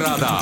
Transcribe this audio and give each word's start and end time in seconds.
Rada. 0.00 0.36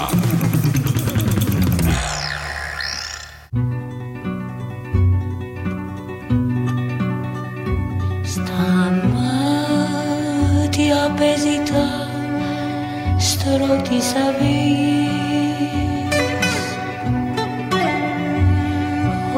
Στα 8.24 9.02
μάτια 9.14 11.14
παίζει 11.16 11.62
στρώω 13.18 13.76
της 13.88 14.12
αυγής 14.28 15.10
Ο 19.34 19.36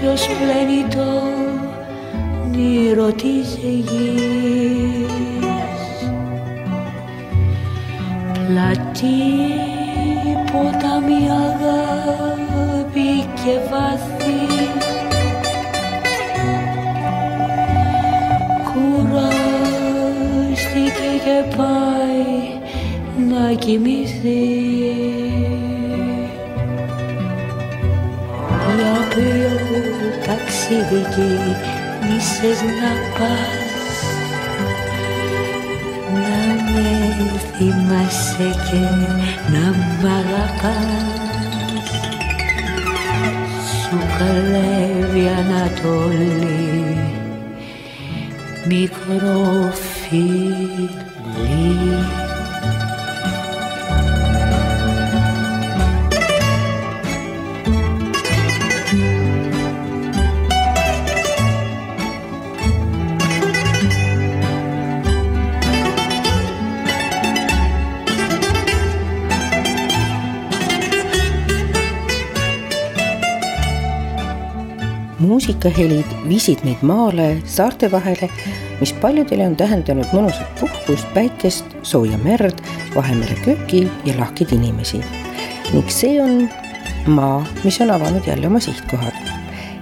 ήλιος 0.00 0.22
πλένει 0.26 0.82
το 0.94 1.10
νήρο 2.50 3.12
της 3.12 3.58
Πλατή 8.48 9.20
ποτάμι 10.52 11.20
αγάπη 11.46 13.10
και 13.34 13.54
βάθη. 13.70 14.42
Κουράστηκε 18.64 19.90
και 21.24 21.38
πάει 21.56 22.30
να 23.28 23.44
κοιμηθεί. 23.54 24.44
Για 28.76 28.96
ποιο 29.08 29.54
ταξίδι 30.26 31.00
γύρισες 31.14 32.60
να 32.62 32.92
πας 33.18 33.67
θυμάσαι 37.58 38.50
και 38.70 38.80
να 39.52 39.70
μ' 39.70 40.06
αγαπάς. 40.06 41.28
Σου 43.80 43.98
καλεύει 44.18 45.28
Ανατολή 45.28 46.98
μικρό 48.68 49.72
φίλι 49.72 50.90
muusikahelid 75.58 76.28
viisid 76.28 76.60
meid 76.62 76.82
maale, 76.86 77.42
saarte 77.44 77.90
vahele, 77.90 78.28
mis 78.80 78.92
paljudele 79.02 79.46
on 79.46 79.56
tähendanud 79.58 80.06
mõnusat 80.14 80.60
puhkust, 80.60 81.06
päikest, 81.14 81.64
sooja 81.82 82.18
merd, 82.22 82.60
Vahemere 82.94 83.34
köki 83.42 83.88
ja 84.04 84.14
lahkeid 84.18 84.52
inimesi. 84.52 85.00
ning 85.72 85.90
see 85.90 86.22
on 86.22 86.48
maa, 87.06 87.44
mis 87.64 87.80
on 87.80 87.90
avanud 87.90 88.26
jälle 88.26 88.46
oma 88.46 88.60
sihtkohad. 88.60 89.14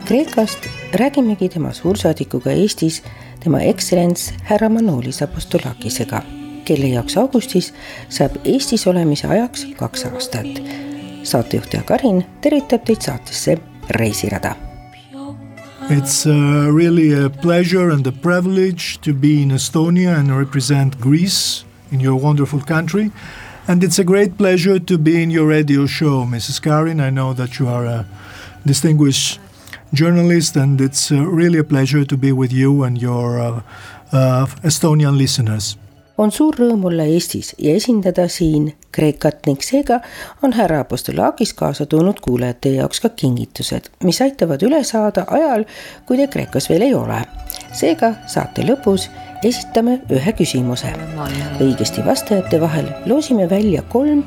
Kreekast 0.04 0.66
räägimegi 0.92 1.48
tema 1.48 1.72
suursaadikuga 1.72 2.50
Eestis, 2.50 3.02
tema 3.40 3.60
ekstsellents 3.60 4.32
härra 4.42 4.68
Manolis 4.68 5.22
Apostolakisega, 5.22 6.22
kelle 6.64 6.86
jaoks 6.86 7.16
augustis 7.16 7.74
saab 8.08 8.36
Eestis 8.44 8.86
olemise 8.86 9.28
ajaks 9.28 9.66
kaks 9.76 10.04
aastat. 10.04 10.62
saatejuhtaja 11.22 11.82
Karin 11.82 12.24
tervitab 12.40 12.84
teid 12.84 13.02
saatesse 13.02 13.58
Reisirada 13.90 14.65
It's 15.88 16.26
uh, 16.26 16.68
really 16.72 17.12
a 17.12 17.30
pleasure 17.30 17.90
and 17.90 18.04
a 18.06 18.10
privilege 18.10 19.00
to 19.02 19.14
be 19.14 19.42
in 19.42 19.50
Estonia 19.50 20.18
and 20.18 20.36
represent 20.36 21.00
Greece 21.00 21.64
in 21.92 22.00
your 22.00 22.16
wonderful 22.16 22.60
country. 22.60 23.12
And 23.68 23.84
it's 23.84 23.98
a 24.00 24.04
great 24.04 24.36
pleasure 24.36 24.80
to 24.80 24.98
be 24.98 25.22
in 25.22 25.30
your 25.30 25.46
radio 25.46 25.86
show, 25.86 26.24
Mrs. 26.24 26.60
Karin. 26.60 27.00
I 27.00 27.10
know 27.10 27.32
that 27.34 27.60
you 27.60 27.68
are 27.68 27.84
a 27.86 28.06
distinguished 28.66 29.38
journalist, 29.94 30.56
and 30.56 30.80
it's 30.80 31.12
uh, 31.12 31.24
really 31.24 31.60
a 31.60 31.64
pleasure 31.64 32.04
to 32.04 32.16
be 32.16 32.32
with 32.32 32.52
you 32.52 32.82
and 32.82 33.00
your 33.00 33.38
uh, 33.38 33.62
uh, 34.10 34.46
Estonian 34.64 35.16
listeners. 35.16 35.76
on 36.18 36.32
suur 36.32 36.56
rõõm 36.56 36.84
olla 36.88 37.04
Eestis 37.08 37.54
ja 37.58 37.74
esindada 37.76 38.26
siin 38.32 38.70
Kreekat 38.92 39.46
ning 39.46 39.62
seega 39.64 40.00
on 40.42 40.54
härra 40.56 40.80
Apostolaakis 40.84 41.52
kaasa 41.54 41.86
toonud 41.86 42.20
kuulajate 42.24 42.72
jaoks 42.78 43.00
ka 43.04 43.08
kingitused, 43.08 43.90
mis 44.04 44.20
aitavad 44.24 44.62
üle 44.64 44.82
saada 44.84 45.26
ajal, 45.30 45.66
kui 46.06 46.16
te 46.20 46.28
Kreekas 46.32 46.70
veel 46.72 46.88
ei 46.88 46.94
ole. 46.94 47.20
seega 47.76 48.14
saate 48.26 48.64
lõpus 48.64 49.10
esitame 49.44 50.00
ühe 50.10 50.32
küsimuse. 50.32 50.92
õigesti 51.60 52.04
vastajate 52.06 52.60
vahel 52.60 52.88
loosime 53.06 53.50
välja 53.50 53.82
kolm 53.82 54.24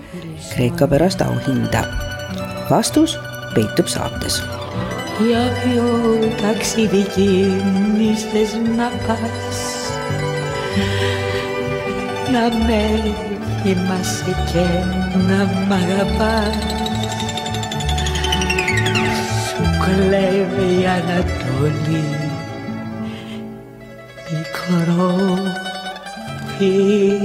Kreeka 0.54 0.88
pärast 0.88 1.22
auhinda. 1.22 1.84
vastus 2.70 3.18
peitub 3.56 3.88
saates. 3.88 4.42
ja 5.32 5.44
peol 5.64 6.30
taksidi 6.42 7.04
kinnistes 7.16 8.56
napas. 8.78 9.66
Να 12.32 12.58
με 12.66 13.14
θυμάσαι 13.62 14.36
και 14.52 14.66
να 15.28 15.46
μ' 15.46 15.72
αγαπάς. 15.72 16.56
Σου 19.48 19.64
κλέβει 19.84 20.82
η 20.82 20.86
Ανατολή 20.86 22.30
Μικρό 24.32 25.38
φίλι 26.58 27.20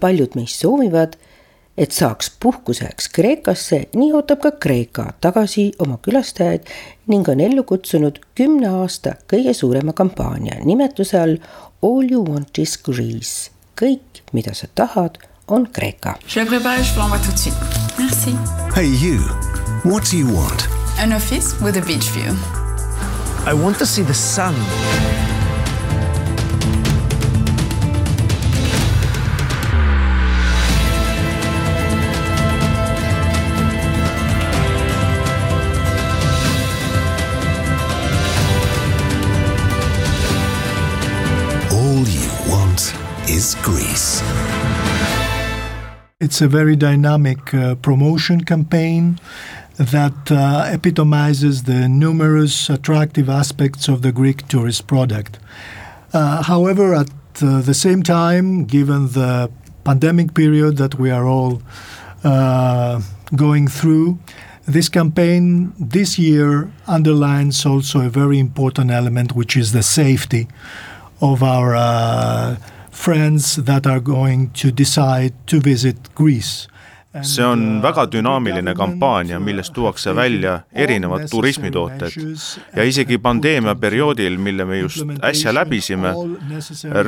paljud 0.00 0.34
meist 0.38 0.62
soovivad, 0.64 1.16
et 1.78 1.92
saaks 1.96 2.32
puhkuseks 2.42 3.08
Kreekasse, 3.14 3.84
nii 3.94 4.12
ootab 4.18 4.42
ka 4.42 4.50
Kreeka 4.60 5.06
tagasi 5.20 5.70
oma 5.78 5.96
külastajaid 6.02 6.68
ning 7.08 7.28
on 7.28 7.40
ellu 7.40 7.64
kutsunud 7.64 8.18
kümne 8.36 8.68
aasta 8.82 9.14
kõige 9.32 9.54
suurema 9.56 9.92
kampaania 9.96 10.60
nimetuse 10.64 11.20
all 11.20 11.36
All 11.82 12.04
you 12.10 12.20
want 12.20 12.58
is 12.58 12.76
Greece. 12.76 13.50
kõik, 13.80 14.20
mida 14.32 14.52
sa 14.52 14.66
tahad, 14.74 15.16
on 15.48 15.64
Kreeka. 15.72 16.18
Hey, 18.74 18.90
you. 19.00 19.18
What 19.84 20.10
do 20.10 20.18
you 20.18 20.28
want? 20.28 20.68
Un 21.02 21.12
office 21.12 21.56
with 21.64 21.78
a 21.78 21.82
beach 21.86 22.10
view. 22.12 22.36
I 23.46 23.54
want 23.54 23.78
to 23.78 23.86
see 23.86 24.04
the 24.04 24.12
sun. 24.14 24.54
Greece. 43.62 44.22
It's 46.20 46.40
a 46.40 46.48
very 46.48 46.76
dynamic 46.76 47.54
uh, 47.54 47.74
promotion 47.76 48.44
campaign 48.44 49.18
that 49.76 50.30
uh, 50.30 50.68
epitomizes 50.70 51.62
the 51.62 51.88
numerous 51.88 52.68
attractive 52.68 53.28
aspects 53.28 53.88
of 53.88 54.02
the 54.02 54.12
Greek 54.12 54.46
tourist 54.48 54.86
product. 54.86 55.38
Uh, 56.12 56.42
however, 56.42 56.94
at 56.94 57.10
uh, 57.42 57.60
the 57.62 57.74
same 57.74 58.02
time, 58.02 58.64
given 58.64 59.08
the 59.08 59.50
pandemic 59.84 60.34
period 60.34 60.76
that 60.76 60.96
we 60.96 61.10
are 61.10 61.26
all 61.26 61.62
uh, 62.24 63.00
going 63.34 63.68
through, 63.68 64.18
this 64.66 64.88
campaign 64.88 65.72
this 65.78 66.18
year 66.18 66.70
underlines 66.86 67.64
also 67.64 68.00
a 68.02 68.10
very 68.10 68.38
important 68.38 68.90
element, 68.90 69.34
which 69.34 69.56
is 69.56 69.72
the 69.72 69.82
safety 69.82 70.46
of 71.20 71.42
our 71.42 71.74
uh, 71.74 72.56
friends 73.00 73.56
that 73.64 73.86
are 73.86 74.00
going 74.00 74.50
to 74.62 74.68
decide 74.70 75.32
to 75.46 75.60
visit 75.64 75.96
Greece. 76.14 76.68
see 77.22 77.42
on 77.44 77.80
väga 77.82 78.04
dünaamiline 78.12 78.74
kampaania, 78.74 79.40
milles 79.40 79.70
tuuakse 79.70 80.12
välja 80.14 80.60
erinevad 80.72 81.24
turismitooted 81.30 82.12
ja 82.76 82.84
isegi 82.84 83.18
pandeemia 83.18 83.74
perioodil, 83.74 84.36
mille 84.38 84.64
me 84.64 84.78
just 84.78 85.02
äsja 85.22 85.54
läbisime, 85.54 86.12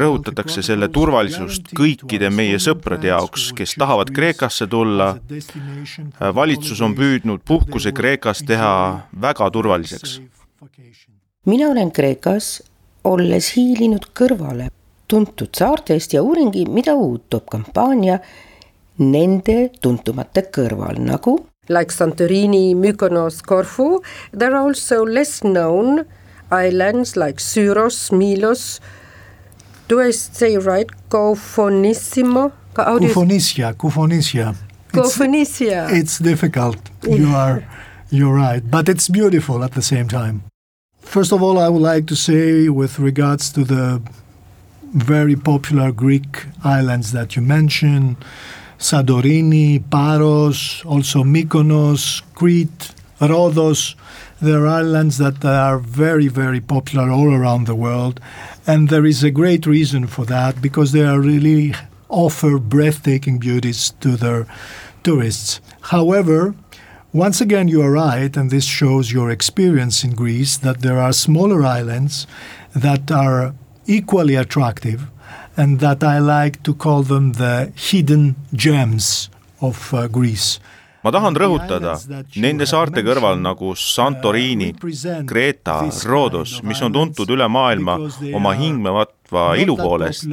rõhutatakse 0.01 0.65
selle 0.67 0.89
turvalisust 0.89 1.71
kõikide 1.79 2.33
meie 2.35 2.59
sõprade 2.59 3.13
jaoks, 3.13 3.53
kes 3.55 3.77
tahavad 3.79 4.11
Kreekasse 4.11 4.67
tulla. 4.67 5.15
valitsus 6.35 6.81
on 6.81 6.99
püüdnud 6.99 7.47
puhkuse 7.47 7.93
Kreekas 7.93 8.43
teha 8.43 8.75
väga 9.21 9.51
turvaliseks. 9.51 10.21
mina 11.47 11.69
olen 11.69 11.91
Kreekas, 11.93 12.63
olles 13.05 13.57
hiilinud 13.57 14.11
kõrvale 14.19 14.73
tuntud 15.13 15.53
saartest 15.57 16.15
ja 16.17 16.23
uuringi, 16.25 16.65
mida 16.73 16.95
uut 16.97 17.29
toob 17.29 17.51
kampaania 17.53 18.19
nende 18.99 19.57
tuntumate 19.85 20.47
kõrval 20.55 20.97
nagu 21.05 21.35
like 21.69 21.93
Santorini, 21.95 22.75
Mykonos, 22.75 23.43
Corfu. 23.43 24.03
There 24.33 24.55
are 24.55 24.67
also 24.67 25.05
less 25.05 25.41
known 25.43 26.05
islands 26.51 27.17
like 27.17 27.39
Syros, 27.41 28.11
Milos. 28.13 28.81
Do 29.89 30.01
I 30.01 30.11
say 30.13 30.57
right? 30.57 30.87
Kufonisia, 31.09 32.51
Kufonisia. 33.75 34.55
It's, 34.95 34.99
Cofonisia. 34.99 35.89
it's 35.91 36.19
difficult. 36.19 36.91
You 37.03 37.29
are, 37.29 37.63
you're 38.11 38.35
right, 38.35 38.63
but 38.71 38.89
it's 38.89 39.09
beautiful 39.09 39.63
at 39.65 39.73
the 39.73 39.83
same 39.83 40.09
time. 40.09 40.43
First 41.01 41.33
of 41.33 41.43
all, 41.43 41.59
I 41.59 41.69
would 41.69 41.83
like 41.83 42.07
to 42.07 42.17
say, 42.17 42.69
with 42.69 42.99
regards 42.99 43.53
to 43.53 43.65
the 43.65 44.01
very 44.93 45.37
popular 45.37 45.91
Greek 45.93 46.45
islands 46.65 47.13
that 47.13 47.35
you 47.35 47.43
mentioned, 47.43 48.17
Sadorini, 48.79 49.83
Paros, 49.91 50.83
also 50.85 51.23
Mykonos, 51.25 52.23
Crete, 52.35 52.95
Rhodos. 53.21 53.95
There 54.41 54.67
are 54.67 54.83
islands 54.83 55.19
that 55.19 55.45
are 55.45 55.79
very, 55.79 56.29
very 56.29 56.61
popular 56.61 57.11
all 57.11 57.33
around 57.33 57.67
the 57.67 57.77
world. 57.77 58.21
And 58.67 58.89
there 58.89 59.07
is 59.07 59.23
a 59.23 59.31
great 59.31 59.67
reason 59.67 60.07
for 60.07 60.25
that 60.27 60.61
because 60.61 60.93
they 60.93 61.05
are 61.05 61.21
really 61.21 61.75
offer 62.09 62.59
breathtaking 62.59 63.39
beauties 63.39 63.91
to 64.01 64.17
their 64.17 64.47
tourists. 65.03 65.61
However, 65.83 66.55
once 67.13 67.41
again, 67.41 67.69
you 67.69 67.83
are 67.83 67.91
right, 67.93 68.35
and 68.37 68.51
this 68.51 68.65
shows 68.65 69.13
your 69.13 69.31
experience 69.31 70.03
in 70.03 70.15
Greece 70.15 70.57
that 70.57 70.81
there 70.81 70.99
are 70.99 71.13
smaller 71.13 71.63
islands 71.63 72.27
that 72.75 73.11
are 73.11 73.55
equally 73.87 74.37
attractive 74.37 75.09
and 75.57 75.81
that 75.81 76.03
I 76.03 76.19
like 76.19 76.63
to 76.63 76.75
call 76.75 77.03
them 77.03 77.33
the 77.33 77.73
hidden 77.77 78.37
gems 78.55 79.31
of 79.61 79.93
uh, 79.95 80.09
Greece. 80.09 80.61
ma 81.03 81.11
tahan 81.11 81.35
rõhutada, 81.35 81.97
nende 82.39 82.67
saarte 82.71 83.03
kõrval 83.03 83.41
nagu 83.43 83.73
Santorini, 83.75 84.69
Kreeta, 85.27 85.81
Rhodos, 86.07 86.61
mis 86.63 86.79
on 86.87 86.95
tuntud 86.95 87.33
üle 87.35 87.49
maailma 87.51 87.97
oma 88.31 88.53
hingmevatva 88.55 89.49
ilu 89.59 89.75
poolest, 89.81 90.29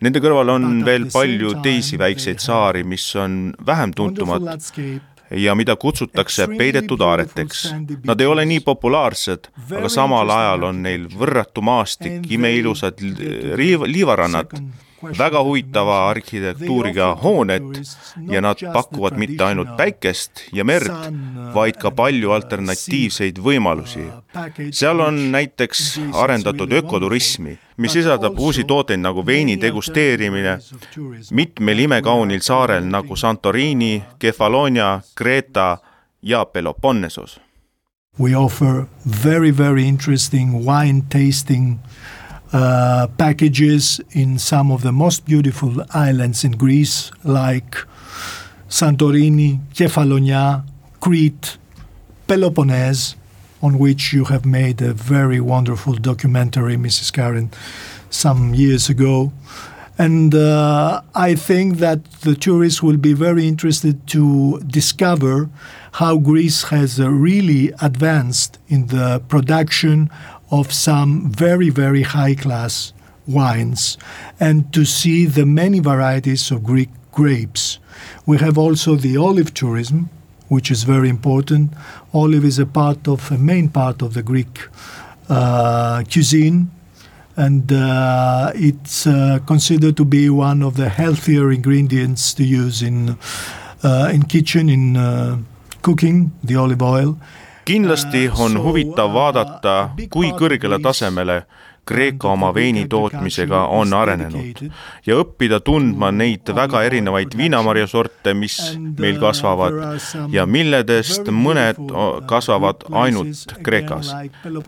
nende 0.00 0.22
kõrval 0.24 0.54
on 0.54 0.80
veel 0.88 1.04
palju 1.12 1.52
teisi 1.60 2.00
väikseid 2.00 2.40
saari, 2.40 2.80
mis 2.80 3.04
on 3.20 3.52
vähem 3.60 3.92
tuntumad 3.92 4.48
ja 5.30 5.54
mida 5.54 5.76
kutsutakse 5.76 6.46
peidetud 6.58 7.00
aareteks. 7.00 7.64
Nad 8.06 8.20
ei 8.20 8.26
ole 8.26 8.44
nii 8.44 8.60
populaarsed, 8.66 9.50
aga 9.78 9.88
samal 9.88 10.30
ajal 10.34 10.68
on 10.70 10.82
neil 10.82 11.06
võrratu 11.08 11.62
maastik, 11.62 12.24
imeilusad 12.30 13.02
liiv, 13.02 13.86
liivarannad, 13.86 14.56
väga 15.18 15.42
huvitava 15.42 15.96
arhitektuuriga 16.10 17.14
hooned 17.22 17.80
ja 18.28 18.40
nad 18.40 18.60
pakuvad 18.72 19.16
mitte 19.18 19.44
ainult 19.44 19.76
päikest 19.76 20.44
ja 20.52 20.64
merd, 20.64 20.90
vaid 21.54 21.78
ka 21.80 21.90
palju 21.90 22.32
alternatiivseid 22.36 23.38
võimalusi. 23.38 24.06
seal 24.72 25.00
on 25.00 25.20
näiteks 25.32 26.00
arendatud 26.12 26.72
ökoturismi, 26.72 27.58
mis 27.76 27.92
sisaldab 27.92 28.38
uusi 28.38 28.64
tooteid 28.64 29.00
nagu 29.00 29.26
veini 29.26 29.56
degusteerimine 29.60 30.58
mitmel 31.30 31.78
imekaunil 31.78 32.40
saarel 32.40 32.84
nagu 32.84 33.16
Santorini, 33.16 34.02
Kefalonia, 34.18 35.00
Kreeta 35.14 35.78
ja 36.22 36.44
Peloponnesos. 36.44 37.40
We 38.18 38.36
offer 38.36 38.86
very, 39.24 39.50
very 39.50 39.88
interesting 39.88 40.66
wine 40.66 41.02
tasting 41.08 41.78
uh, 42.52 43.06
packages 43.16 44.00
in 44.12 44.38
some 44.38 44.72
of 44.72 44.82
the 44.82 44.92
most 44.92 45.24
beautiful 45.24 45.84
islands 45.90 46.44
in 46.44 46.52
Greece, 46.52 47.10
like 47.22 47.76
Santorini, 48.68 49.60
Kefalonia, 49.74 50.64
Crete, 51.00 51.58
Peloponnese, 52.26 53.16
on 53.62 53.78
which 53.78 54.12
you 54.12 54.24
have 54.24 54.44
made 54.46 54.80
a 54.80 54.92
very 54.92 55.40
wonderful 55.40 55.94
documentary, 55.94 56.76
Mrs. 56.76 57.12
Karen, 57.12 57.50
some 58.08 58.54
years 58.54 58.88
ago. 58.88 59.32
And 59.98 60.34
uh, 60.34 61.02
I 61.14 61.34
think 61.34 61.76
that 61.76 62.10
the 62.22 62.34
tourists 62.34 62.82
will 62.82 62.96
be 62.96 63.12
very 63.12 63.46
interested 63.46 64.06
to 64.08 64.58
discover 64.60 65.50
how 65.92 66.16
Greece 66.16 66.62
has 66.64 66.98
uh, 66.98 67.10
really 67.10 67.72
advanced 67.82 68.58
in 68.68 68.86
the 68.86 69.22
production 69.28 70.08
of 70.50 70.72
some 70.72 71.30
very, 71.30 71.70
very 71.70 72.02
high 72.02 72.34
class 72.34 72.92
wines 73.26 73.96
and 74.38 74.72
to 74.72 74.84
see 74.84 75.26
the 75.26 75.46
many 75.46 75.78
varieties 75.78 76.50
of 76.50 76.64
Greek 76.64 76.90
grapes. 77.12 77.78
We 78.26 78.38
have 78.38 78.58
also 78.58 78.96
the 78.96 79.16
olive 79.16 79.54
tourism, 79.54 80.10
which 80.48 80.70
is 80.70 80.82
very 80.82 81.08
important. 81.08 81.72
Olive 82.12 82.44
is 82.44 82.58
a 82.58 82.66
part 82.66 83.06
of 83.06 83.30
a 83.30 83.38
main 83.38 83.68
part 83.68 84.02
of 84.02 84.14
the 84.14 84.22
Greek 84.22 84.68
uh, 85.28 86.02
cuisine, 86.10 86.70
and 87.36 87.72
uh, 87.72 88.52
it's 88.54 89.06
uh, 89.06 89.38
considered 89.46 89.96
to 89.96 90.04
be 90.04 90.28
one 90.28 90.62
of 90.62 90.76
the 90.76 90.88
healthier 90.88 91.52
ingredients 91.52 92.34
to 92.34 92.44
use 92.44 92.82
in 92.82 93.16
uh, 93.82 94.10
in 94.12 94.24
kitchen 94.24 94.68
in 94.68 94.96
uh, 94.96 95.38
cooking. 95.82 96.32
The 96.42 96.56
olive 96.56 96.82
oil. 96.82 97.18
Kindlasti 97.64 98.28
on 98.38 98.58
huvitav 98.62 99.12
vaadata, 99.14 99.90
kui 100.10 100.32
kõrgele 100.36 100.80
tasemele 100.82 101.42
Kreeka 101.90 102.28
oma 102.28 102.52
veini 102.54 102.84
tootmisega 102.88 103.64
on 103.74 103.94
arenenud. 103.96 104.58
ja 105.06 105.16
õppida 105.18 105.58
tundma 105.64 106.10
neid 106.14 106.52
väga 106.54 106.82
erinevaid 106.86 107.34
viinamarjasorte, 107.36 108.34
mis 108.34 108.58
meil 108.98 109.18
kasvavad 109.18 109.74
ja 110.30 110.46
milledest 110.46 111.32
mõned 111.34 111.80
kasvavad 112.30 112.86
ainult 112.92 113.56
Kreekas. 113.66 114.12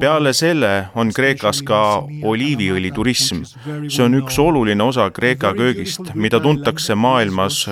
peale 0.00 0.32
selle 0.32 0.72
on 0.94 1.12
Kreekas 1.12 1.62
ka 1.62 2.02
oliiviõliturism. 2.32 3.44
see 3.88 4.02
on 4.02 4.18
üks 4.18 4.38
oluline 4.38 4.82
osa 4.82 5.10
Kreeka 5.10 5.54
köögist, 5.54 6.14
mida 6.14 6.40
tuntakse 6.40 6.94
maailmas 6.94 7.68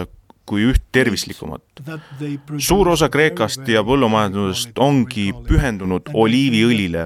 kui 0.50 0.64
üht 0.66 0.82
tervislikumat. 0.92 1.62
suur 2.58 2.88
osa 2.88 3.08
Kreekast 3.08 3.68
ja 3.68 3.84
põllumajandusest 3.86 4.78
ongi 4.82 5.28
pühendunud 5.46 6.10
oliiviõlile 6.14 7.04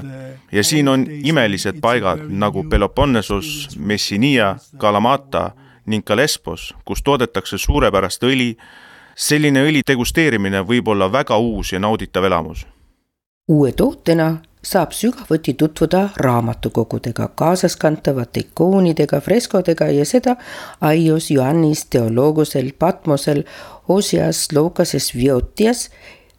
ja 0.53 0.65
siin 0.65 0.89
on 0.89 1.05
imelised 1.11 1.81
paigad 1.85 2.25
nagu 2.29 2.65
Peloponnesus, 2.71 3.77
Messinia, 3.77 4.55
Kalamata 4.79 5.51
ning 5.87 6.05
ka 6.05 6.17
Lesbos, 6.17 6.73
kus 6.85 7.03
toodetakse 7.03 7.59
suurepärast 7.59 8.25
õli. 8.25 8.55
selline 9.15 9.61
õli 9.63 9.81
degusteerimine 9.87 10.65
võib 10.67 10.89
olla 10.89 11.07
väga 11.13 11.37
uus 11.39 11.73
ja 11.73 11.79
nauditav 11.79 12.25
elamus. 12.25 12.67
uue 13.49 13.73
tootena 13.73 14.41
saab 14.65 14.93
sügavuti 14.93 15.55
tutvuda 15.55 16.09
raamatukogudega, 16.17 17.29
kaasaskantavate 17.37 18.41
ikoonidega, 18.41 19.21
freskodega 19.21 19.89
ja 19.93 20.05
seda 20.09 20.37
Aios 20.81 21.31
Ioannis 21.31 21.85
teoloogusel 21.91 22.73
Patmosel, 22.79 23.45
Osias, 23.89 24.49
Lookases, 24.53 25.13
Viotias 25.17 25.91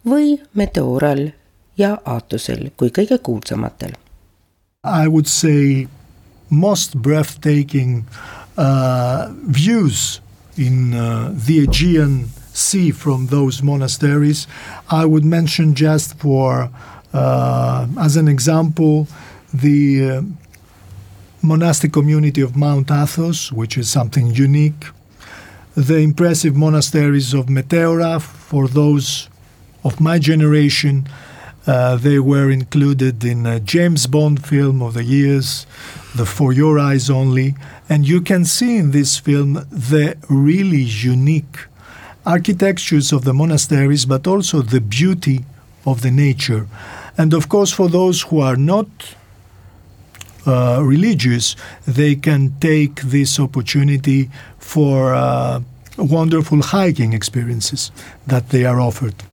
või 0.06 0.40
Meteoral 0.54 1.30
ja 1.78 1.98
Aatosel 2.06 2.72
kui 2.78 2.90
kõige 2.90 3.20
kuulsamatel. 3.22 3.94
I 4.86 5.08
would 5.08 5.28
say 5.28 5.88
most 6.50 6.98
breathtaking 6.98 8.06
uh, 8.58 9.30
views 9.48 10.22
in 10.58 10.94
uh, 10.94 11.32
the 11.46 11.62
Aegean 11.62 12.30
Sea 12.54 12.92
from 12.92 13.28
those 13.28 13.62
monasteries. 13.64 14.48
I 14.90 15.06
would 15.06 15.26
mention 15.26 15.76
just 15.76 16.18
for, 16.18 16.70
uh, 16.70 16.95
as 17.18 18.16
an 18.16 18.28
example, 18.28 19.08
the 19.54 20.10
uh, 20.10 20.22
monastic 21.42 21.94
community 21.94 22.42
of 22.42 22.56
Mount 22.56 22.92
Athos, 22.92 23.52
which 23.52 23.78
is 23.78 23.90
something 23.90 24.32
unique. 24.32 24.86
The 25.76 25.98
impressive 25.98 26.56
monasteries 26.56 27.34
of 27.34 27.48
Meteora, 27.48 28.22
for 28.22 28.68
those 28.68 29.30
of 29.84 30.00
my 30.00 30.20
generation, 30.20 31.08
uh, 31.68 31.96
they 31.96 32.20
were 32.20 32.52
included 32.52 33.24
in 33.24 33.46
a 33.46 33.60
James 33.60 34.08
Bond 34.08 34.46
film 34.46 34.82
of 34.82 34.94
the 34.94 35.04
years, 35.04 35.66
the 36.16 36.26
For 36.26 36.54
Your 36.54 36.80
Eyes 36.80 37.10
Only, 37.10 37.56
and 37.90 38.08
you 38.08 38.22
can 38.22 38.46
see 38.46 38.78
in 38.78 38.92
this 38.92 39.18
film 39.18 39.54
the 39.72 40.16
really 40.30 40.84
unique 40.84 41.66
architectures 42.26 43.12
of 43.12 43.24
the 43.24 43.34
monasteries, 43.34 44.06
but 44.06 44.28
also 44.28 44.62
the 44.62 44.82
beauty 44.82 45.46
of 45.86 46.02
the 46.02 46.12
nature. 46.12 46.68
And 47.18 47.34
of 47.34 47.48
course, 47.48 47.72
for 47.72 47.90
those 47.90 48.22
who 48.22 48.42
are 48.42 48.58
not 48.58 48.88
uh, 50.46 50.82
religious, 50.84 51.56
they 51.88 52.16
can 52.16 52.52
take 52.60 53.02
this 53.02 53.40
opportunity 53.40 54.30
for 54.60 55.14
uh, 55.16 55.62
wonderful 55.98 56.62
hiking 56.62 57.14
experiences 57.14 57.92
that 58.28 58.50
they 58.50 58.66
are 58.66 58.80
offered. 58.80 59.24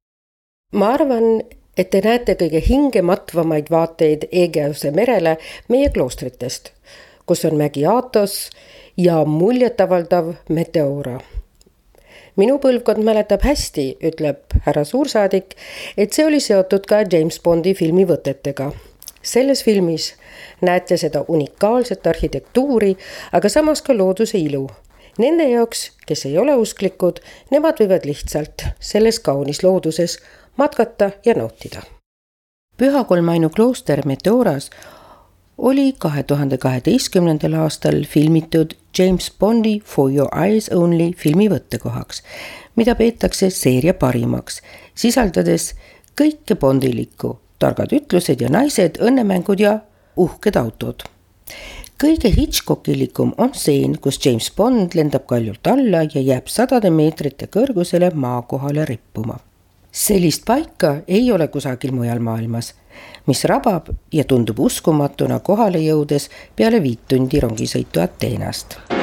ma 0.72 0.94
arvan, 0.96 1.42
et 1.76 1.90
te 1.92 2.00
näete 2.04 2.36
kõige 2.40 2.62
hingematvamaid 2.64 3.68
vaateid 3.72 4.24
Egeuse 4.32 4.92
merele 4.96 5.36
meie 5.68 5.90
kloostritest, 5.92 6.72
kus 7.26 7.44
on 7.44 7.58
mägi 7.60 7.84
Aatos 7.84 8.48
ja 8.96 9.24
muljetavaldav 9.24 10.34
Meteora. 10.48 11.20
Minu 12.36 12.58
põlvkond 12.58 13.04
mäletab 13.04 13.44
hästi, 13.44 13.86
ütleb 14.04 14.56
härra 14.66 14.84
suursaadik, 14.84 15.56
et 15.96 16.12
see 16.12 16.26
oli 16.26 16.40
seotud 16.40 16.86
ka 16.88 17.02
James 17.04 17.40
Bondi 17.40 17.74
filmi 17.74 18.06
võtetega. 18.08 18.72
selles 19.22 19.64
filmis 19.64 20.14
näete 20.60 20.96
seda 20.96 21.24
unikaalset 21.28 22.06
arhitektuuri, 22.06 22.96
aga 23.32 23.48
samas 23.48 23.82
ka 23.82 23.94
looduse 23.94 24.38
ilu 24.38 24.68
Nende 25.18 25.44
jaoks, 25.44 25.90
kes 26.06 26.24
ei 26.24 26.38
ole 26.40 26.54
usklikud, 26.56 27.18
nemad 27.52 27.76
võivad 27.82 28.06
lihtsalt 28.08 28.64
selles 28.80 29.18
kaunis 29.20 29.60
looduses 29.62 30.16
matkata 30.56 31.10
ja 31.24 31.34
nautida. 31.36 31.82
Püha 32.80 33.04
Kolmainu 33.04 33.50
klooster 33.52 34.00
Meteoras 34.08 34.70
oli 35.62 35.92
kahe 35.99 36.23
tuhande 36.23 36.59
kaheteistkümnendal 36.59 37.52
aastal 37.62 38.02
filmitud 38.04 38.75
James 38.99 39.33
Bondi 39.40 39.81
For 39.85 40.11
Your 40.11 40.31
Eyes 40.45 40.71
Only 40.75 41.12
filmi 41.16 41.47
võttekohaks, 41.50 42.23
mida 42.76 42.95
peetakse 42.99 43.50
seeria 43.50 43.95
parimaks, 43.95 44.59
sisaldades 44.95 45.69
kõike 46.19 46.57
bondilikku, 46.59 47.37
targad 47.62 47.95
ütlused 47.95 48.42
ja 48.42 48.50
naised, 48.50 48.99
õnnemängud 48.99 49.62
ja 49.62 49.78
uhked 50.16 50.59
autod. 50.59 51.07
kõige 52.02 52.35
Hitchcockilikum 52.37 53.33
on 53.38 53.54
stseen, 53.54 53.99
kus 54.02 54.19
James 54.26 54.50
Bond 54.57 54.99
lendab 54.99 55.26
kaljult 55.31 55.66
alla 55.66 56.02
ja 56.02 56.21
jääb 56.21 56.50
sadade 56.50 56.90
meetrite 56.90 57.47
kõrgusele 57.47 58.11
maa 58.14 58.42
kohale 58.42 58.85
rippuma 58.85 59.38
sellist 59.92 60.45
paika 60.45 60.97
ei 61.09 61.33
ole 61.33 61.49
kusagil 61.49 61.92
mujal 61.92 62.19
maailmas, 62.19 62.73
mis 63.26 63.44
rabab 63.44 63.92
ja 64.12 64.25
tundub 64.25 64.61
uskumatuna 64.61 65.38
kohale 65.40 65.82
jõudes 65.84 66.30
peale 66.56 66.82
viit 66.82 67.06
tundi 67.08 67.40
rongisõitu 67.40 68.00
Ateenast 68.00 69.01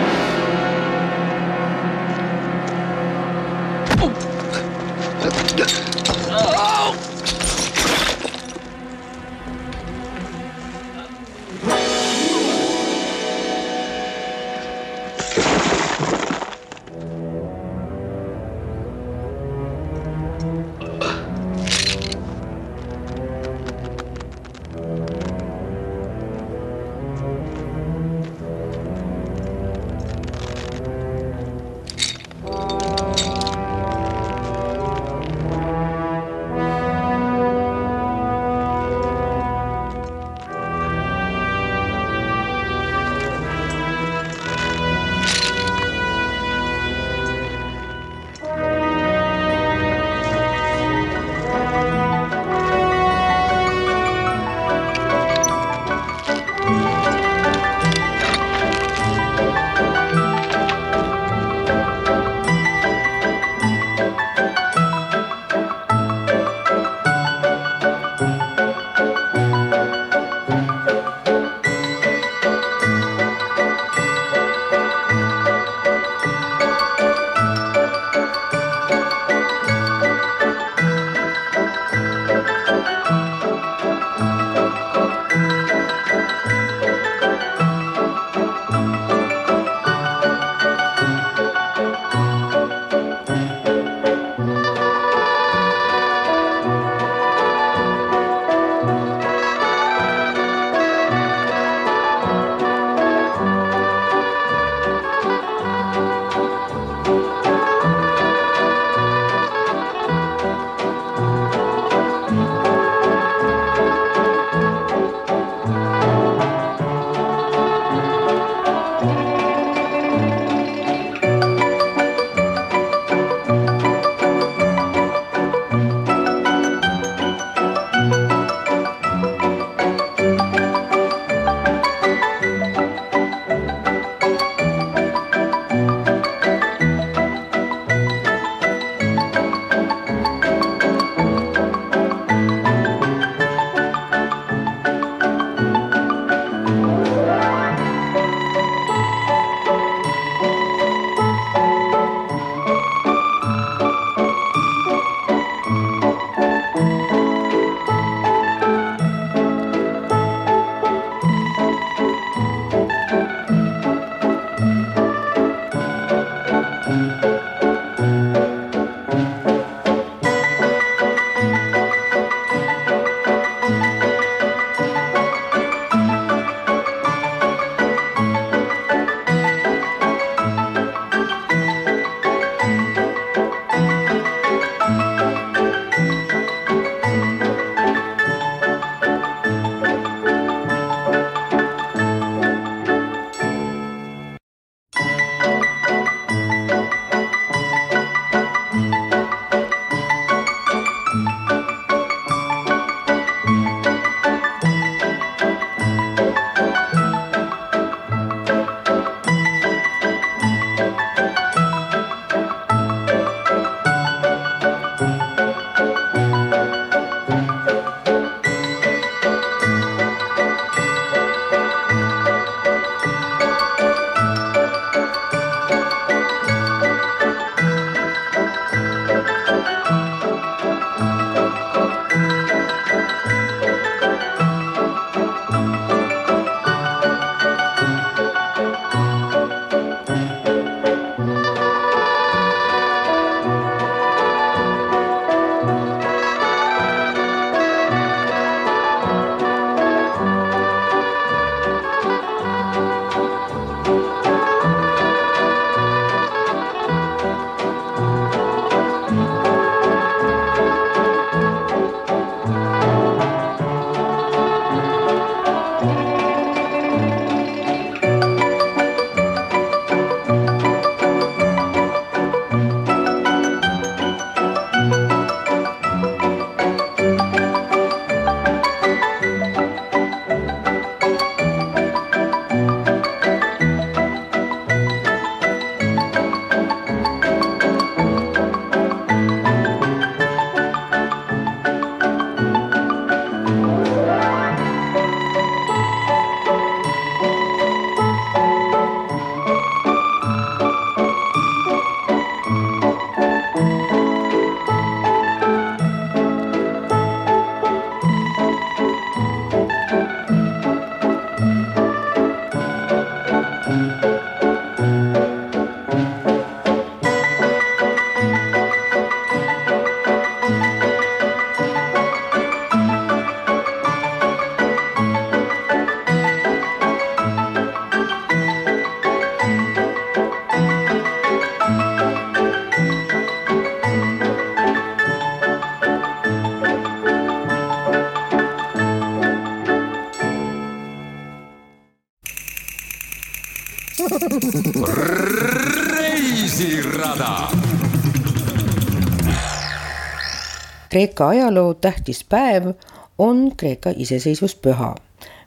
Kreeka 350.99 351.27
ajaloo 351.27 351.73
tähtis 351.73 352.25
päev 352.29 352.73
on 353.17 353.51
Kreeka 353.57 353.93
iseseisvuspüha, 353.95 354.95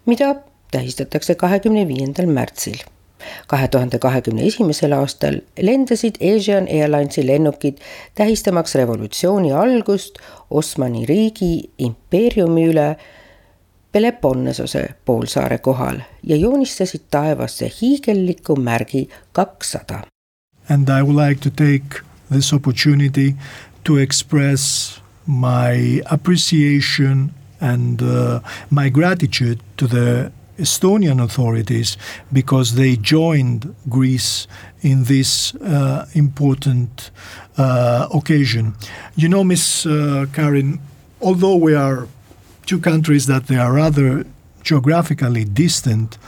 mida 0.06 0.34
tähistatakse 0.70 1.34
kahekümne 1.34 1.88
viiendal 1.88 2.26
märtsil. 2.26 2.76
kahe 3.46 3.68
tuhande 3.68 3.98
kahekümne 3.98 4.46
esimesel 4.46 4.92
aastal 4.92 5.36
lendasid 5.60 6.14
Asian 6.36 6.68
Airlinesi 6.68 7.26
lennukid 7.26 7.78
tähistamaks 8.14 8.74
revolutsiooni 8.74 9.52
algust 9.52 10.18
Osmani 10.50 11.06
riigi 11.06 11.70
impeeriumi 11.78 12.64
üle 12.68 12.96
Peloponnesose 13.92 14.88
poolsaare 15.04 15.58
kohal 15.58 16.00
ja 16.22 16.36
joonistasid 16.36 17.04
taevasse 17.10 17.72
hiigelliku 17.80 18.56
märgi 18.56 19.08
kakssada. 19.32 20.00
And 20.70 20.88
I 20.88 21.02
would 21.02 21.28
like 21.28 21.40
to 21.40 21.50
take 21.50 22.00
this 22.30 22.52
opportunity 22.52 23.34
to 23.84 23.98
express 23.98 25.01
my 25.26 26.02
appreciation 26.06 27.34
and 27.60 28.02
uh, 28.02 28.40
my 28.70 28.88
gratitude 28.88 29.60
to 29.76 29.86
the 29.86 30.32
Estonian 30.58 31.22
authorities 31.22 31.96
because 32.32 32.74
they 32.74 32.96
joined 32.96 33.74
Greece 33.88 34.46
in 34.82 35.04
this 35.04 35.54
uh, 35.56 36.06
important 36.14 37.10
uh, 37.56 38.08
occasion. 38.12 38.74
You 39.16 39.28
know, 39.28 39.44
Miss 39.44 39.86
uh, 39.86 40.26
Karin, 40.32 40.80
although 41.20 41.56
we 41.56 41.74
are 41.74 42.06
two 42.66 42.80
countries 42.80 43.26
that 43.26 43.46
they 43.46 43.56
are 43.56 43.72
rather 43.72 44.24
geographically 44.62 45.44
distant, 45.44 46.18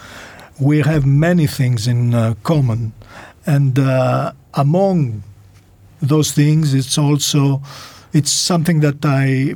we 0.59 0.81
have 0.81 1.05
many 1.07 1.47
things 1.47 1.87
in 1.87 2.15
uh, 2.15 2.35
common. 2.43 2.93
And 3.47 3.79
uh, 3.79 4.33
among 4.55 5.23
those 6.01 6.33
things, 6.33 6.75
it's 6.75 6.97
also 6.99 7.63
it's 8.15 8.33
something 8.33 8.81
that 8.81 9.05
I 9.05 9.55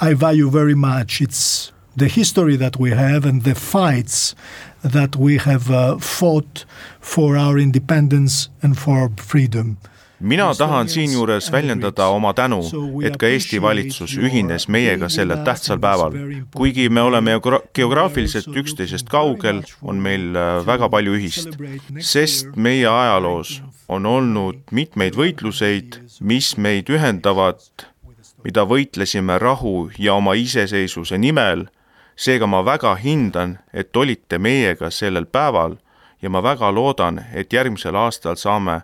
I 0.00 0.14
value 0.14 0.50
very 0.50 0.74
much. 0.74 1.20
It's 1.20 1.72
the 1.96 2.08
history 2.08 2.56
that 2.56 2.76
we 2.76 2.90
have 2.90 3.28
and 3.28 3.42
the 3.42 3.54
fights 3.54 4.34
that 4.82 5.16
we 5.16 5.38
have 5.38 5.70
uh, 5.70 5.98
fought 5.98 6.64
for 7.00 7.36
our 7.36 7.58
independence 7.58 8.48
and 8.62 8.78
for 8.78 8.98
our 8.98 9.10
freedom. 9.16 9.76
mina 10.20 10.54
tahan 10.54 10.88
siinjuures 10.88 11.52
väljendada 11.52 12.08
oma 12.10 12.32
tänu, 12.34 12.58
et 13.06 13.16
ka 13.16 13.26
Eesti 13.26 13.60
valitsus 13.62 14.16
ühines 14.18 14.66
meiega 14.68 15.08
sellel 15.08 15.44
tähtsal 15.46 15.78
päeval. 15.78 16.12
kuigi 16.56 16.88
me 16.88 17.00
oleme 17.00 17.38
geograafiliselt 17.74 18.56
üksteisest 18.56 19.08
kaugel, 19.08 19.62
on 19.82 20.02
meil 20.02 20.34
äh, 20.34 20.66
väga 20.66 20.88
palju 20.88 21.14
ühist, 21.14 21.54
sest 22.00 22.56
meie 22.56 22.88
ajaloos 22.88 23.62
on 23.88 24.06
olnud 24.06 24.58
mitmeid 24.70 25.16
võitluseid, 25.16 26.00
mis 26.20 26.56
meid 26.56 26.90
ühendavad, 26.92 27.62
mida 28.44 28.64
võitlesime 28.66 29.38
rahu 29.38 29.90
ja 29.98 30.14
oma 30.14 30.34
iseseisvuse 30.34 31.18
nimel. 31.18 31.66
seega 32.16 32.46
ma 32.46 32.64
väga 32.64 32.94
hindan, 32.94 33.58
et 33.72 33.96
olite 33.96 34.38
meiega 34.38 34.90
sellel 34.90 35.26
päeval 35.26 35.76
ja 36.22 36.30
ma 36.30 36.42
väga 36.42 36.72
loodan, 36.74 37.24
et 37.34 37.52
järgmisel 37.52 37.94
aastal 37.94 38.34
saame 38.36 38.82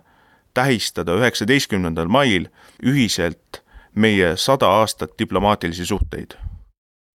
tähistada 0.53 1.17
üheksateistkümnendal 1.19 2.07
mail 2.07 2.47
ühiselt 2.83 3.61
meie 3.95 4.37
sada 4.37 4.67
aastat 4.67 5.19
diplomaatilisi 5.19 5.85
suhteid 5.85 6.44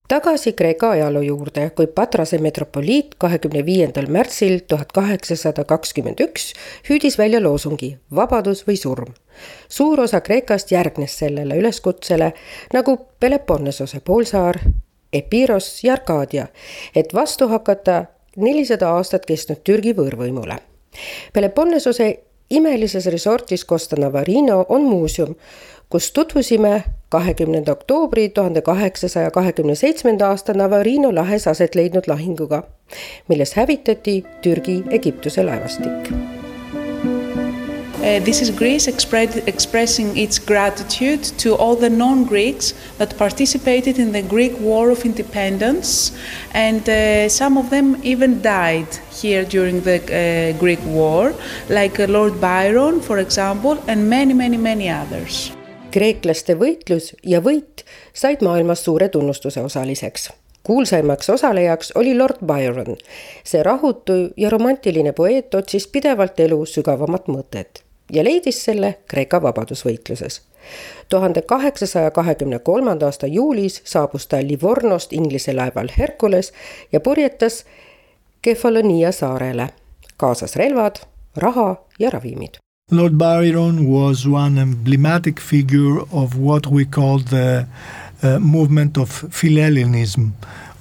tagasi 0.10 0.54
Kreeka 0.54 0.90
ajaloo 0.90 1.22
juurde, 1.22 1.70
kui 1.70 1.88
Patrase 1.88 2.38
metropoliit 2.38 3.16
kahekümne 3.18 3.66
viiendal 3.66 4.10
märtsil 4.10 4.60
tuhat 4.68 4.92
kaheksasada 4.92 5.64
kakskümmend 5.70 6.22
üks 6.26 6.54
hüüdis 6.90 7.18
välja 7.18 7.42
loosungi 7.44 7.98
vabadus 8.16 8.66
või 8.68 8.78
surm. 8.78 9.14
suur 9.70 10.00
osa 10.00 10.22
Kreekast 10.22 10.72
järgnes 10.72 11.18
sellele 11.20 11.58
üleskutsele 11.58 12.34
nagu 12.74 12.98
Peloponnesose 13.20 14.00
poolsaar, 14.00 14.60
Epiros 15.14 15.84
ja 15.84 15.94
Arkaadia, 15.94 16.48
et 16.96 17.14
vastu 17.14 17.48
hakata 17.48 18.06
nelisada 18.36 18.90
aastat 18.90 19.26
kestnud 19.26 19.62
Türgi 19.64 19.94
võõrvõimule. 19.94 20.58
Peloponnesose 21.34 22.10
imelises 22.50 23.06
resortis 23.06 23.66
Costa 23.66 23.96
Navarino 23.96 24.66
on 24.70 24.84
muuseum, 24.84 25.36
kus 25.90 26.12
tutvusime 26.12 26.84
kahekümnenda 27.10 27.72
oktoobri 27.72 28.30
tuhande 28.30 28.62
kaheksasaja 28.62 29.32
kahekümne 29.32 29.76
seitsmenda 29.76 30.28
aasta 30.28 30.54
Navarino 30.54 31.16
lahes 31.16 31.48
aset 31.48 31.76
leidnud 31.76 32.04
lahinguga, 32.08 32.64
milles 33.28 33.54
hävitati 33.54 34.24
Türgi 34.42 34.84
Egiptuse 34.90 35.46
laevastik 35.46 36.14
Uh, 38.00 38.18
this 38.24 38.42
is 38.42 38.50
Greece 38.50 38.88
express, 38.88 39.36
expressing 39.46 40.18
its 40.18 40.40
gratitude 40.40 41.22
to 41.38 41.54
all 41.56 41.76
the 41.76 41.90
non 41.90 42.24
Greeks 42.24 42.74
that 42.98 43.18
participated 43.18 44.00
in 44.00 44.14
the 44.14 44.22
Greek 44.22 44.54
War 44.62 44.90
of 44.90 45.06
Independence, 45.06 46.14
and 46.54 46.88
uh, 46.88 47.28
some 47.28 47.58
of 47.58 47.70
them 47.70 47.98
even 48.02 48.42
died 48.42 48.88
here 49.22 49.44
during 49.44 49.82
the 49.82 50.00
uh, 50.00 50.58
Greek 50.60 50.80
War, 50.86 51.34
like 51.70 52.00
Lord 52.00 52.40
Byron, 52.40 53.02
for 53.02 53.18
example, 53.18 53.78
and 53.88 54.10
many, 54.10 54.34
many, 54.34 54.58
many 54.58 54.90
others. 54.90 55.52
Kreeklaste 55.92 56.56
võitlus 56.60 57.14
ja 57.24 57.42
võit 57.42 57.86
said 58.14 58.44
maailmas 58.46 58.84
suure 58.84 59.10
tunnustuse 59.10 59.62
osaliseks 59.62 60.30
kuulsaimaks 60.64 61.30
osalejaks 61.30 61.92
oli 61.96 62.18
Lord 62.18 62.46
Byron. 62.46 62.98
see 63.44 63.64
rahutu 63.64 64.14
ja 64.38 64.50
romantiline 64.50 65.12
poeet 65.12 65.56
otsis 65.56 65.88
pidevalt 65.88 66.40
elu 66.40 66.66
sügavamat 66.66 67.28
mõtet 67.28 67.84
ja 68.14 68.24
leidis 68.24 68.64
selle 68.66 68.98
Kreeka 69.08 69.42
vabadusvõitluses. 69.42 70.42
tuhande 71.10 71.42
kaheksasaja 71.42 72.12
kahekümne 72.12 72.60
kolmanda 72.60 73.06
aasta 73.06 73.28
juulis 73.28 73.82
saabus 73.86 74.28
ta 74.28 74.38
Livornost 74.38 75.14
Inglise 75.14 75.54
laeval 75.54 75.88
Hercules 75.98 76.54
ja 76.92 77.00
purjetas 77.00 77.66
Kefalonia 78.42 79.12
saarele, 79.12 79.70
kaasas 80.18 80.56
relvad, 80.56 80.96
raha 81.36 81.86
ja 82.00 82.10
ravimid. 82.10 82.69
Lord 82.92 83.20
Byron 83.20 83.86
was 83.86 84.28
one 84.28 84.58
emblematic 84.58 85.40
figure 85.40 86.00
of 86.12 86.36
what 86.36 86.66
we 86.66 86.86
call 86.86 87.20
the 87.20 87.68
uh, 88.24 88.40
movement 88.40 88.98
of 88.98 89.10
Philhellenism, 89.30 90.32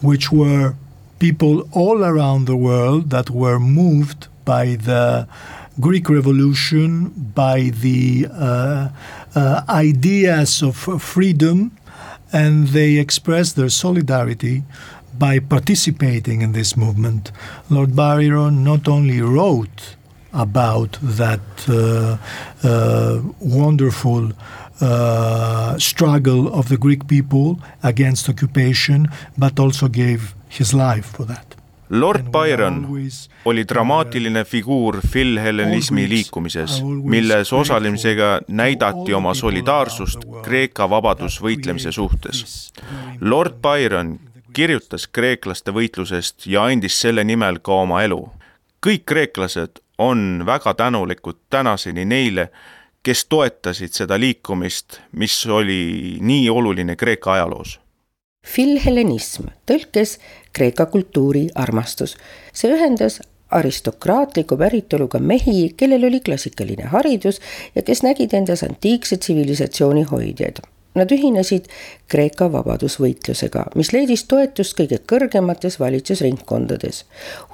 which 0.00 0.32
were 0.32 0.74
people 1.18 1.68
all 1.72 2.02
around 2.02 2.46
the 2.46 2.56
world 2.56 3.10
that 3.10 3.28
were 3.28 3.60
moved 3.60 4.28
by 4.46 4.76
the 4.76 5.28
Greek 5.78 6.08
Revolution, 6.08 7.10
by 7.34 7.64
the 7.64 8.26
uh, 8.32 8.88
uh, 9.34 9.62
ideas 9.68 10.62
of 10.62 10.76
freedom, 11.02 11.76
and 12.32 12.68
they 12.68 12.96
expressed 12.96 13.54
their 13.54 13.68
solidarity 13.68 14.62
by 15.18 15.38
participating 15.40 16.40
in 16.40 16.52
this 16.52 16.74
movement. 16.74 17.32
Lord 17.68 17.94
Byron 17.94 18.64
not 18.64 18.88
only 18.88 19.20
wrote 19.20 19.96
about 20.32 20.98
that 21.16 21.68
uh, 21.68 22.18
uh 22.64 23.22
wonderful 23.40 24.32
uh, 24.80 25.74
struggle 25.78 26.48
of 26.52 26.68
the 26.68 26.76
Greek 26.76 27.06
people 27.06 27.56
against 27.82 28.28
occupation, 28.28 29.08
but 29.38 29.58
also 29.58 29.88
gave 29.88 30.34
his 30.48 30.72
life 30.74 31.06
for 31.16 31.26
that. 31.26 31.58
Lord 31.90 32.22
Byron 32.30 32.86
oli 33.44 33.64
dramaatiline 33.68 34.44
figuur 34.44 35.00
filhellenismi 35.12 36.08
liikumises, 36.08 36.82
milles 37.04 37.52
osalemisega 37.52 38.40
näidati 38.48 39.14
oma 39.14 39.34
solidaarsust 39.34 40.26
Kreeka 40.42 40.90
vabadusvõitlemise 40.90 41.92
suhtes. 41.92 42.72
Lord 43.20 43.56
Byron 43.62 44.18
kirjutas 44.52 45.08
kreeklaste 45.08 45.72
võitlusest 45.72 46.46
ja 46.46 46.66
andis 46.68 47.00
selle 47.00 47.24
nimel 47.24 47.58
ka 47.64 47.72
oma 47.72 48.02
elu. 48.04 48.28
kõik 48.86 49.02
kreeklased 49.04 49.80
on 49.98 50.42
väga 50.46 50.74
tänulikud 50.74 51.36
tänaseni 51.50 52.04
neile, 52.04 52.48
kes 53.02 53.26
toetasid 53.26 53.92
seda 53.92 54.20
liikumist, 54.20 55.00
mis 55.12 55.46
oli 55.46 56.18
nii 56.20 56.50
oluline 56.50 56.96
Kreeka 56.96 57.32
ajaloos 57.32 57.80
Filhellenism, 58.46 59.50
tõlkes 59.66 60.18
Kreeka 60.52 60.86
kultuuri 60.86 61.48
armastus. 61.54 62.16
see 62.52 62.70
ühendas 62.72 63.20
aristokraatliku 63.50 64.56
päritoluga 64.56 65.18
mehi, 65.18 65.74
kellel 65.76 66.04
oli 66.04 66.20
klassikaline 66.20 66.88
haridus 66.92 67.40
ja 67.74 67.82
kes 67.82 68.02
nägid 68.02 68.32
endas 68.32 68.62
antiikse 68.62 69.16
tsivilisatsiooni 69.16 70.02
hoidjaid. 70.02 70.60
Nad 70.98 71.12
ühinesid 71.14 71.68
Kreeka 72.08 72.48
vabadusvõitlusega, 72.52 73.64
mis 73.78 73.92
leidis 73.94 74.24
toetust 74.30 74.74
kõige 74.78 74.98
kõrgemates 75.06 75.78
valitsusringkondades. 75.80 77.04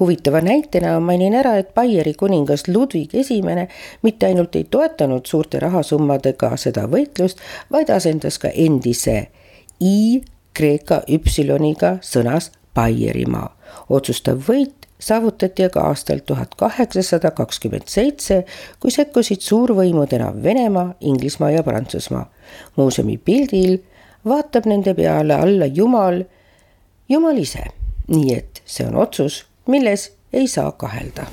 huvitava 0.01 0.41
näitena 0.41 1.01
mainin 1.01 1.35
ära, 1.35 1.57
et 1.59 1.75
Baieri 1.75 2.15
kuningas 2.15 2.69
Ludwig 2.69 3.15
Esimene 3.15 3.69
mitte 4.03 4.27
ainult 4.27 4.57
ei 4.57 4.65
toetanud 4.65 5.27
suurte 5.27 5.61
rahasummadega 5.61 6.57
seda 6.57 6.87
võitlust, 6.89 7.39
vaid 7.71 7.91
asendas 7.91 8.39
ka 8.39 8.49
endise 8.49 9.29
I 9.81 10.23
Kreeka 10.55 11.03
Üpsiloniga 11.11 11.99
sõnas 12.01 12.51
Baierimaa. 12.75 13.57
otsustav 13.91 14.39
võit 14.49 14.84
saavutati 15.05 15.67
aga 15.69 15.87
aastal 15.91 16.23
tuhat 16.27 16.55
kaheksasada 16.61 17.31
kakskümmend 17.37 17.89
seitse, 17.93 18.43
kui 18.81 18.91
sekkusid 18.95 19.45
suurvõimudena 19.45 20.33
Venemaa, 20.43 20.95
Inglismaa 21.01 21.51
ja 21.51 21.63
Prantsusmaa. 21.63 22.27
muuseumi 22.77 23.17
pildil 23.19 23.79
vaatab 24.25 24.67
nende 24.67 24.95
peale 24.95 25.35
alla 25.35 25.67
Jumal, 25.67 26.25
Jumal 27.09 27.39
ise, 27.39 27.65
nii 28.09 28.35
et 28.35 28.63
see 28.65 28.87
on 28.87 28.97
otsus, 28.97 29.45
milles 29.67 30.13
ei 30.33 30.49
saa 30.49 30.73
kahelda 30.73 31.27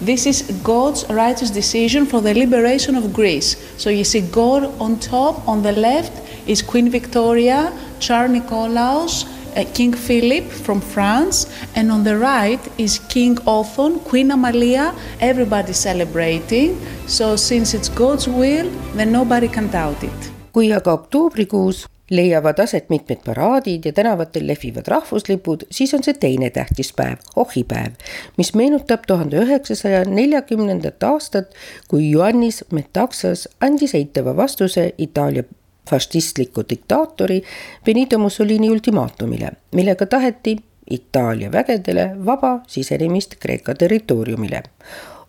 This 0.00 0.26
is 0.26 0.42
God's 0.64 1.04
righteous 1.08 1.50
decision 1.50 2.06
for 2.06 2.20
the 2.20 2.34
liberation 2.34 2.96
of 2.96 3.12
Greece. 3.12 3.56
So 3.76 3.90
you 3.90 4.04
see, 4.04 4.20
God 4.20 4.64
on 4.80 4.98
top, 4.98 5.46
on 5.46 5.62
the 5.62 5.72
left, 5.72 6.12
is 6.46 6.62
Queen 6.62 6.90
Victoria, 6.90 7.72
Tsar 8.00 8.28
Nikolaus, 8.28 9.26
uh, 9.56 9.64
King 9.74 9.94
Philip 9.96 10.44
from 10.50 10.80
France, 10.80 11.46
and 11.76 11.90
on 11.90 12.04
the 12.04 12.16
right 12.18 12.60
is 12.78 12.98
King 13.08 13.36
Othon, 13.46 14.00
Queen 14.04 14.30
Amalia, 14.30 14.94
everybody 15.20 15.72
celebrating. 15.72 16.76
So 17.06 17.36
since 17.36 17.74
it's 17.74 17.88
God's 17.88 18.28
will, 18.28 18.70
then 18.94 19.12
nobody 19.12 19.48
can 19.48 19.70
doubt 19.70 20.02
it. 20.02 20.34
kui 20.54 20.68
aga 20.72 20.92
oktoobrikuus 20.94 21.86
leiavad 22.14 22.60
aset 22.62 22.90
mitmed 22.92 23.24
paraadid 23.24 23.86
ja 23.88 23.92
tänavatel 23.92 24.46
lehvivad 24.46 24.86
rahvuslipud, 24.86 25.64
siis 25.70 25.94
on 25.94 26.04
see 26.04 26.14
teine 26.20 26.50
tähtis 26.54 26.92
päev, 26.96 27.24
ohhipäev, 27.36 27.96
mis 28.38 28.52
meenutab 28.54 29.06
tuhande 29.06 29.40
üheksasaja 29.42 30.04
neljakümnendat 30.06 31.02
aastat, 31.02 31.54
kui 31.88 32.10
Ioannis 32.10 32.64
Metaxas 32.70 33.48
andis 33.60 33.96
eitava 33.98 34.36
vastuse 34.36 34.92
Itaalia 34.98 35.48
fašistliku 35.90 36.62
diktaatori 36.68 37.42
Benito 37.84 38.18
Mussolini 38.18 38.70
ultimaatumile, 38.70 39.50
millega 39.72 40.06
taheti 40.06 40.56
Itaalia 40.90 41.52
vägedele 41.52 42.10
vaba 42.26 42.60
sisenemist 42.66 43.34
Kreeka 43.40 43.74
territooriumile. 43.74 44.62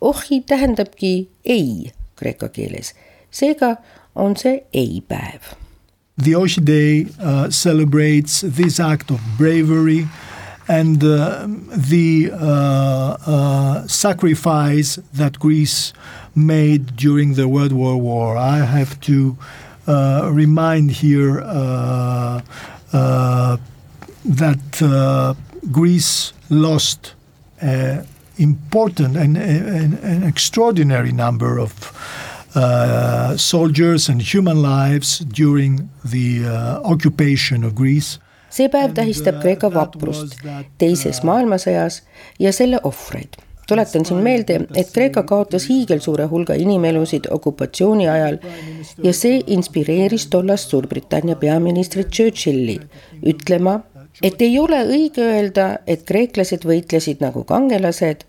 ohhi 0.02 0.42
tähendabki 0.42 1.30
ei 1.46 1.92
kreeka 2.16 2.50
keeles, 2.50 2.94
seega 3.32 3.76
on 4.16 4.38
see 4.38 4.64
ei-päev. 4.74 5.42
The 6.24 6.36
Oshi 6.36 6.62
Day 6.66 7.08
uh, 7.20 7.50
celebrates 7.50 8.46
this 8.56 8.80
act 8.80 9.12
of 9.12 9.20
bravery 9.38 10.08
and 10.68 11.04
uh, 11.04 11.48
the 11.90 12.32
uh, 12.32 13.18
uh, 13.28 13.84
sacrifice 13.88 15.02
that 15.18 15.40
Greece 15.40 15.94
made 16.36 16.96
during 16.96 17.36
the 17.36 17.48
World 17.48 17.74
War 17.74 17.98
War. 17.98 18.38
I 18.38 18.60
have 18.60 19.00
to 19.02 19.38
uh, 19.40 19.65
remind 19.88 20.92
here 20.92 21.42
uh, 21.42 22.42
uh, 22.94 23.58
that 24.26 24.82
uh, 24.82 25.34
Greece 25.72 26.34
lost 26.50 27.14
an 27.62 28.06
important 28.38 29.18
and 29.18 29.38
an, 29.38 29.98
an 30.04 30.24
extraordinary 30.24 31.12
number 31.12 31.60
of 31.60 31.92
uh, 32.56 33.36
soldiers 33.38 34.10
and 34.10 34.22
human 34.22 34.62
lives 34.62 35.20
during 35.20 35.90
the 36.04 36.46
uh, 36.46 36.80
occupation 36.84 37.64
of 37.64 37.76
Greece. 37.76 38.20
see 38.50 38.70
päev 38.72 38.94
tähistab 38.96 39.42
Kreeka 39.44 39.68
vaprust 39.74 40.38
teises 40.80 41.20
maailmasõjas 41.28 41.98
ja 42.40 42.54
selle 42.56 42.80
ohvreid. 42.88 43.36
Tuletan 43.68 44.06
siin 44.06 44.22
meelde, 44.24 44.60
et 44.76 44.92
Kreeka 44.94 45.24
kaotas 45.24 45.70
hiigelsuure 45.70 46.26
hulga 46.32 46.54
inimelusid 46.54 47.28
okupatsiooni 47.32 48.08
ajal 48.10 48.38
ja 49.04 49.14
see 49.14 49.42
inspireeris 49.48 50.28
tollast 50.28 50.70
Suurbritannia 50.70 51.36
peaministrit 51.36 52.14
Churchilli 52.14 52.80
ütlema, 53.26 53.80
et 54.24 54.42
ei 54.42 54.60
ole 54.60 54.84
õige 54.86 55.26
öelda, 55.26 55.68
et 55.88 56.06
kreeklased 56.06 56.66
võitlesid 56.66 57.24
nagu 57.26 57.44
kangelased 57.44 58.26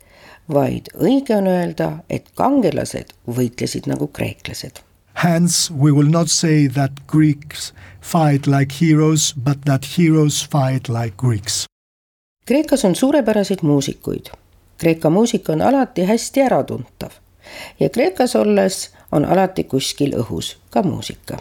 vaid 0.53 0.90
õige 0.94 1.37
on 1.37 1.49
öelda, 1.51 1.90
et 2.11 2.29
kangelased 2.38 3.12
võitlesid 3.27 3.88
nagu 3.90 4.07
kreeklased. 4.07 4.83
Hence 5.16 5.72
we 5.72 5.92
will 5.92 6.11
not 6.11 6.29
say 6.29 6.68
that 6.68 6.92
Greeks 7.09 7.72
fight 8.01 8.46
like 8.46 8.77
heroes, 8.81 9.33
but 9.33 9.64
that 9.64 9.87
heroes 9.96 10.42
fight 10.44 10.88
like 10.88 11.16
Greeks. 11.16 11.64
Kreekas 12.46 12.85
on 12.85 12.94
suurepäraseid 12.94 13.62
muusikuid. 13.62 14.31
Kreeka 14.78 15.10
muusika 15.10 15.52
on 15.52 15.62
alati 15.62 16.04
hästi 16.04 16.40
äratuntav 16.40 17.10
ja 17.80 17.88
Kreekas 17.88 18.36
olles 18.36 18.90
on 19.12 19.24
alati 19.24 19.64
kuskil 19.64 20.14
õhus 20.20 20.56
ka 20.70 20.82
muusika. 20.82 21.38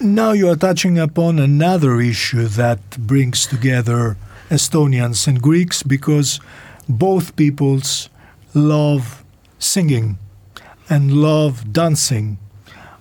Now 0.00 0.32
you 0.34 0.48
are 0.50 0.58
touching 0.58 1.02
upon 1.02 1.38
another 1.38 2.00
issue 2.00 2.48
that 2.48 2.80
brings 2.98 3.46
together 3.46 4.16
Estonians 4.50 5.28
and 5.28 5.40
Greeks 5.40 5.84
because 5.84 6.40
both 6.88 7.36
peoples 7.36 8.10
love 8.54 9.24
singing 9.58 10.16
and 10.90 11.12
love 11.12 11.64
dancing. 11.72 12.38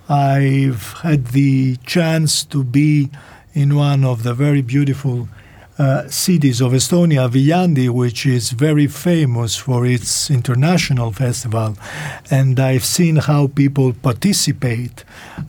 I've 0.09 1.01
had 1.03 1.27
the 1.27 1.77
chance 1.85 2.45
to 2.45 2.63
be 2.63 3.09
in 3.53 3.75
one 3.75 4.05
of 4.05 4.23
the 4.23 4.33
very 4.33 4.61
beautiful 4.61 5.27
uh, 5.79 6.07
cities 6.07 6.61
of 6.61 6.73
Estonia, 6.73 7.27
Viljandi, 7.27 7.89
which 7.89 8.25
is 8.25 8.51
very 8.51 8.87
famous 8.87 9.55
for 9.55 9.85
its 9.85 10.29
international 10.29 11.11
festival. 11.11 11.75
And 12.29 12.59
I've 12.59 12.85
seen 12.85 13.17
how 13.17 13.47
people 13.47 13.93
participate 13.93 15.03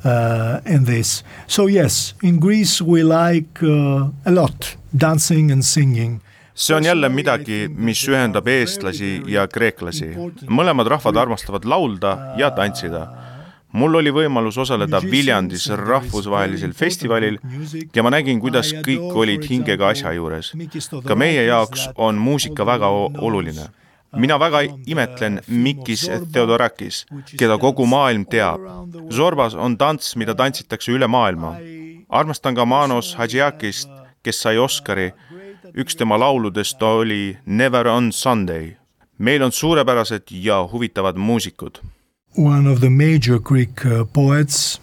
uh, 0.05 0.61
in 0.65 0.85
this. 0.85 1.23
So, 1.47 1.67
yes, 1.67 2.15
in 2.23 2.39
Greece 2.39 2.81
we 2.81 3.03
like 3.03 3.63
uh, 3.63 4.11
a 4.25 4.31
lot 4.31 4.77
dancing 4.97 5.51
and 5.51 5.65
singing. 5.65 6.21
see 6.55 6.77
on 6.77 6.85
jälle 6.85 7.09
midagi, 7.09 7.69
mis 7.69 8.09
ühendab 8.09 8.47
eestlasi 8.47 9.23
ja 9.27 9.47
kreeklasi. 9.51 10.13
mõlemad 10.47 10.87
rahvad 10.87 11.17
armastavad 11.17 11.65
laulda 11.65 12.35
ja 12.39 12.51
tantsida. 12.51 13.09
Mul 13.75 14.01
oli 14.01 14.13
võimalus 14.15 14.59
osaleda 14.63 15.01
Viljandis 15.03 15.69
rahvusvahelisel 15.69 16.73
festivalil 16.73 17.39
ja 17.95 18.03
ma 18.03 18.13
nägin, 18.15 18.41
kuidas 18.41 18.73
kõik 18.87 19.15
olid 19.23 19.47
hingega 19.51 19.89
asja 19.93 20.13
juures. 20.15 20.53
ka 21.07 21.15
meie 21.15 21.45
jaoks 21.45 21.89
on 21.97 22.15
muusika 22.19 22.67
väga 22.67 22.89
oluline 22.89 23.69
mina 24.17 24.39
väga 24.39 24.61
imetlen 24.87 25.41
Mikis 25.49 26.11
Theodorakis, 26.33 27.05
keda 27.39 27.59
kogu 27.59 27.87
maailm 27.87 28.25
teab. 28.31 28.61
Zorbas 29.11 29.55
on 29.55 29.77
tants, 29.79 30.17
mida 30.17 30.35
tantsitakse 30.35 30.93
üle 30.93 31.07
maailma. 31.07 31.57
armastan 32.09 32.55
ka 32.55 32.65
Manos 32.65 33.15
Hadžiakist, 33.15 33.89
kes 34.23 34.41
sai 34.43 34.59
Oscari 34.59 35.13
üks 35.75 35.97
tema 35.97 36.19
lauludest 36.19 36.83
oli 36.83 37.39
Never 37.47 37.87
on 37.87 38.13
Sunday. 38.13 38.77
meil 39.19 39.43
on 39.43 39.53
suurepärased 39.53 40.23
ja 40.31 40.69
huvitavad 40.73 41.17
muusikud. 41.17 41.79
One 42.35 42.67
of 42.67 42.81
the 42.81 42.91
major 42.91 43.39
Greek 43.39 43.87
uh, 43.87 44.03
poets. 44.07 44.81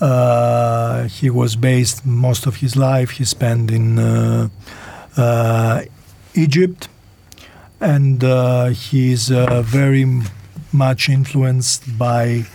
Uh, 0.00 1.04
he 1.04 1.28
was 1.28 1.54
based 1.54 2.06
most 2.06 2.46
of 2.46 2.56
his 2.56 2.76
life 2.76 3.10
he 3.10 3.26
spent 3.26 3.70
in 3.70 3.98
uh, 3.98 4.48
uh, 5.18 5.82
Egypt. 6.32 6.88
And 7.78 8.24
uh, 8.24 8.68
he 8.68 9.12
is 9.12 9.30
uh, 9.30 9.60
very 9.60 10.06
much 10.72 11.10
influenced 11.10 11.98
by 11.98 12.46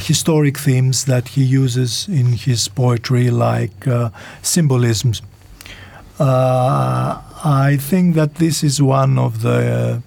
historic 0.00 0.58
themes 0.58 1.04
that 1.04 1.28
he 1.28 1.44
uses 1.44 2.08
in 2.08 2.32
his 2.32 2.66
poetry 2.66 3.30
like 3.30 3.86
symbolisms. 4.42 5.22
I 6.18 7.76
think 7.80 8.16
that 8.16 8.36
this 8.36 8.64
is 8.64 8.82
one 8.82 9.18
of 9.18 9.42
the 9.42 10.02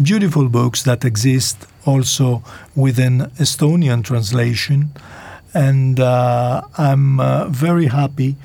beautiful 0.00 0.48
books 0.48 0.82
that 0.84 1.04
exist 1.04 1.66
also 1.86 2.42
with 2.74 2.98
an 2.98 3.30
Estonian 3.38 4.04
translation, 4.04 4.90
and 5.54 5.98
uh, 5.98 6.62
I'm 6.78 7.20
uh, 7.20 7.48
very 7.48 7.86
happy 7.86 8.36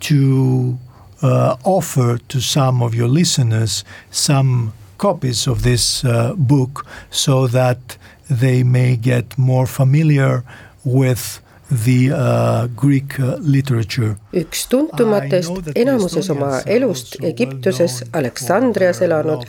to 0.00 0.78
uh, 1.22 1.56
offer 1.64 2.18
to 2.18 2.40
some 2.40 2.82
of 2.82 2.94
your 2.94 3.08
listeners 3.08 3.84
some 4.10 4.72
copies 4.98 5.46
of 5.46 5.62
this 5.62 6.04
uh, 6.04 6.34
book 6.36 6.86
so 7.10 7.46
that 7.48 7.96
they 8.30 8.62
may 8.62 8.96
get 8.96 9.36
more 9.38 9.66
familiar 9.66 10.44
with 10.84 11.40
the 11.84 12.12
uh, 12.12 12.68
Greek 12.76 13.18
uh, 13.18 13.36
literature. 13.40 14.16
üks 14.32 14.66
tuntumatest, 14.68 15.72
enamuses 15.74 16.30
oma 16.30 16.60
elust 16.66 17.16
Egiptuses 17.24 18.02
Aleksandrias 18.12 19.02
elanud 19.02 19.46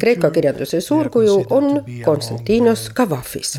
Kreeka 0.00 0.30
kirjanduse 0.30 0.80
suurkuju 0.80 1.44
on 1.50 1.82
Konstantinos 2.04 2.88
Kavafis. 2.94 3.58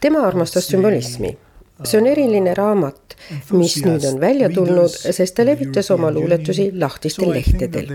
tema 0.00 0.26
armastas 0.26 0.66
sümbolismi 0.72 1.36
see 1.84 2.00
on 2.00 2.06
eriline 2.06 2.54
raamat, 2.54 3.16
mis 3.52 3.76
nüüd 3.84 4.04
on 4.08 4.20
välja 4.20 4.48
tulnud, 4.52 4.92
sest 4.92 5.34
ta 5.36 5.46
levitas 5.46 5.90
oma 5.94 6.10
luuletusi 6.12 6.70
lahtistel 6.80 7.32
lehtedel. 7.32 7.90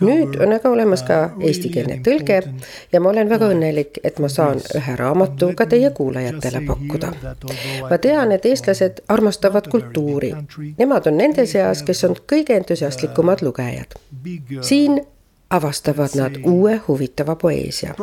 nüüd 0.00 0.38
on 0.42 0.54
aga 0.56 0.70
olemas 0.70 1.02
ka 1.06 1.18
eestikeelne 1.40 2.00
tõlge 2.06 2.40
ja 2.92 3.00
ma 3.00 3.10
olen 3.10 3.30
väga 3.30 3.50
õnnelik, 3.54 4.00
et 4.04 4.20
ma 4.22 4.30
saan 4.32 4.62
ühe 4.78 4.96
raamatu 4.98 5.52
ka 5.58 5.66
teie 5.70 5.90
kuulajatele 5.90 6.62
pakkuda. 6.66 7.12
ma 7.90 7.98
tean, 7.98 8.32
et 8.32 8.46
eestlased 8.46 9.02
armastavad 9.08 9.68
kultuuri. 9.70 10.32
Nemad 10.78 11.06
on 11.06 11.20
nende 11.22 11.46
seas, 11.46 11.82
kes 11.82 12.04
on 12.04 12.16
kõige 12.32 12.56
entusiastlikumad 12.56 13.42
lugejad. 13.42 13.98
siin 14.60 15.00
avastavad 15.49 16.09
nad 16.15 16.35
uue 16.45 16.81
huvitava 16.87 17.35
poeesia. 17.35 17.95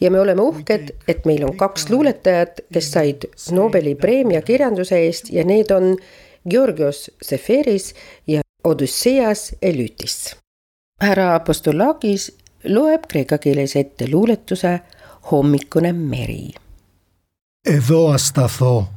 ja 0.00 0.10
me 0.10 0.20
oleme 0.20 0.42
uhked, 0.42 0.90
et 1.08 1.24
meil 1.24 1.44
on 1.44 1.56
kaks 1.56 1.90
luuletajat, 1.90 2.60
kes 2.72 2.92
said 2.92 3.24
Nobeli 3.50 3.94
preemia 3.94 4.42
kirjanduse 4.42 4.98
eest 4.98 5.30
ja 5.30 5.44
need 5.44 5.70
on 5.70 5.96
Georgios 6.50 7.10
Seferis 7.22 7.94
ja 8.26 8.40
Odüsseas 8.64 9.54
Elytis. 9.62 10.36
härra 11.02 11.34
Apostolakis 11.34 12.36
loeb 12.64 13.06
kreeka 13.08 13.38
keeles 13.38 13.76
ette 13.76 14.10
luuletuse 14.10 14.80
Hommikune 15.30 15.92
meri. 15.92 16.54
Εδώ 17.62 18.10
ασταθώ 18.10 18.92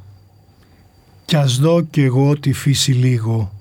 κι 1.24 1.36
ας 1.36 1.58
δω 1.58 1.80
κι 1.82 2.02
εγώ 2.02 2.38
τη 2.38 2.52
φύση 2.52 2.92
λίγο 2.92 3.52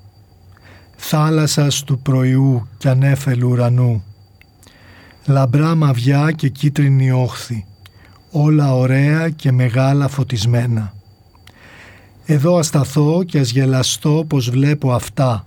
θάλασσας 0.96 1.84
του 1.84 2.00
πρωιού 2.00 2.68
κι 2.78 2.88
ανέφελου 2.88 3.50
ουρανού 3.50 4.04
Λαμπρά 5.29 5.75
μαβιά 5.75 6.33
και 6.33 6.49
κίτρινη 6.49 7.11
όχθη 7.11 7.67
όλα 8.31 8.75
ωραία 8.75 9.29
και 9.29 9.53
μεγάλα 9.53 10.09
φωτισμένα 10.09 10.95
εδώ 12.27 12.57
ασταθώ 12.57 13.25
και 13.25 13.38
ας 13.38 13.51
γελαστώ 13.51 14.25
πως 14.29 14.51
βλέπω 14.51 14.93
αυτά 14.93 15.45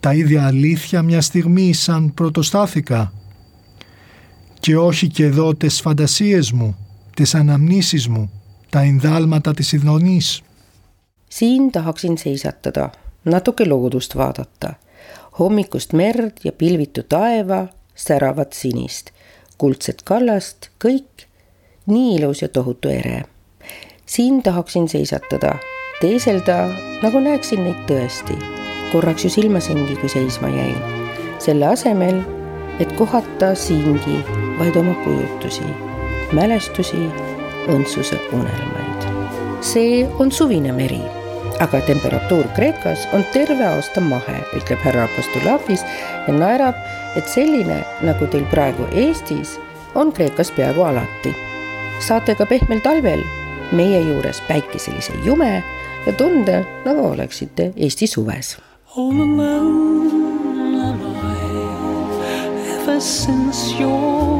τα 0.00 0.14
ίδια 0.14 0.46
αλήθεια 0.46 1.02
μια 1.02 1.20
στιγμή 1.20 1.72
σαν 1.72 2.14
πρωτοστάθηκα 2.14 3.12
και 4.60 4.76
όχι 4.76 5.08
και 5.08 5.24
εδώ 5.24 5.54
τις 5.54 5.80
φαντασίες 5.80 6.52
μου, 6.52 6.76
τις 7.14 7.34
αναμνήσεις 7.34 8.08
μου, 8.08 8.30
τα 8.68 8.80
ενδάλματα 8.80 9.54
της 9.54 9.72
ειδονής. 9.72 10.40
Siin 11.38 11.64
tahaksin 11.74 12.14
seisatada, 12.22 12.86
natuke 13.32 13.64
loodust 13.70 14.12
vaadata. 14.18 14.70
hommikust 15.38 15.90
merd 15.92 16.32
ja 16.44 16.52
pilvitu 16.60 17.02
taeva, 17.02 17.60
säravat 18.06 18.52
sinist, 18.52 19.10
kuldset 19.58 20.02
kallast, 20.04 20.70
kõik 20.84 21.26
nii 21.86 22.16
ilus 22.18 22.42
ja 22.42 22.48
tohutu 22.48 22.88
ere. 22.88 23.22
siin 24.06 24.42
tahaksin 24.42 24.88
seisatada, 24.88 25.54
teeselda, 26.00 26.68
nagu 27.02 27.20
näeksin 27.20 27.64
neid 27.64 27.86
tõesti. 27.86 28.36
korraks 28.92 29.24
ju 29.24 29.30
silmasingi, 29.30 29.96
kui 29.96 30.08
seisma 30.08 30.48
jäin. 30.48 30.78
selle 31.38 31.66
asemel 31.66 32.22
et 32.80 32.92
kohata 32.92 33.54
siingi 33.54 34.18
vaid 34.58 34.76
oma 34.76 34.94
kujutusi, 35.04 35.66
mälestusi, 36.32 37.08
õndsuse 37.70 38.18
unelmaid. 38.32 39.08
see 39.62 40.06
on 40.18 40.32
suvine 40.32 40.72
meri, 40.72 41.00
aga 41.60 41.80
temperatuur 41.86 42.48
Kreekas 42.56 43.06
on 43.12 43.24
terve 43.32 43.66
aasta 43.66 44.00
mahe, 44.00 44.40
ütleb 44.58 44.82
härra 44.82 45.04
Apostolakis 45.06 45.84
ja 46.26 46.34
naerab, 46.34 46.78
et 47.16 47.28
selline, 47.28 47.82
nagu 48.02 48.26
teil 48.26 48.44
praegu 48.50 48.86
Eestis, 48.92 49.58
on 49.94 50.12
Kreekas 50.12 50.50
peaaegu 50.50 50.82
alati. 50.82 51.34
saate 52.02 52.34
ka 52.34 52.46
pehmel 52.46 52.80
talvel 52.82 53.20
meie 53.72 54.00
juures 54.00 54.40
päikeselise 54.48 55.12
jume 55.24 55.62
ja 56.06 56.12
tunde, 56.12 56.64
nagu 56.84 57.06
oleksite 57.12 57.72
Eesti 57.76 58.06
suves. 58.06 58.56
All 58.96 59.22
alone 59.22 60.82
am 60.82 61.00
I 61.00 62.74
ever 62.74 63.00
since 63.00 63.80
your 63.80 64.31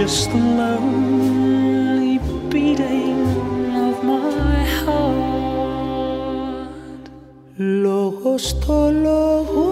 Just 0.00 0.30
the 0.32 0.38
lonely 0.60 2.18
beating 2.50 3.20
of 3.86 3.96
my 4.10 4.60
heart. 4.80 5.90
Λόγος 7.56 8.48
στο 8.48 8.90
λόγο 9.02 9.68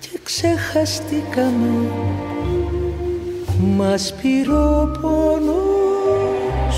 και 0.00 0.18
ξεχαστήκαμε. 0.22 1.74
Μας 3.76 4.14
πήρε 4.22 4.52
ο 4.52 4.98
πόνος 5.00 6.76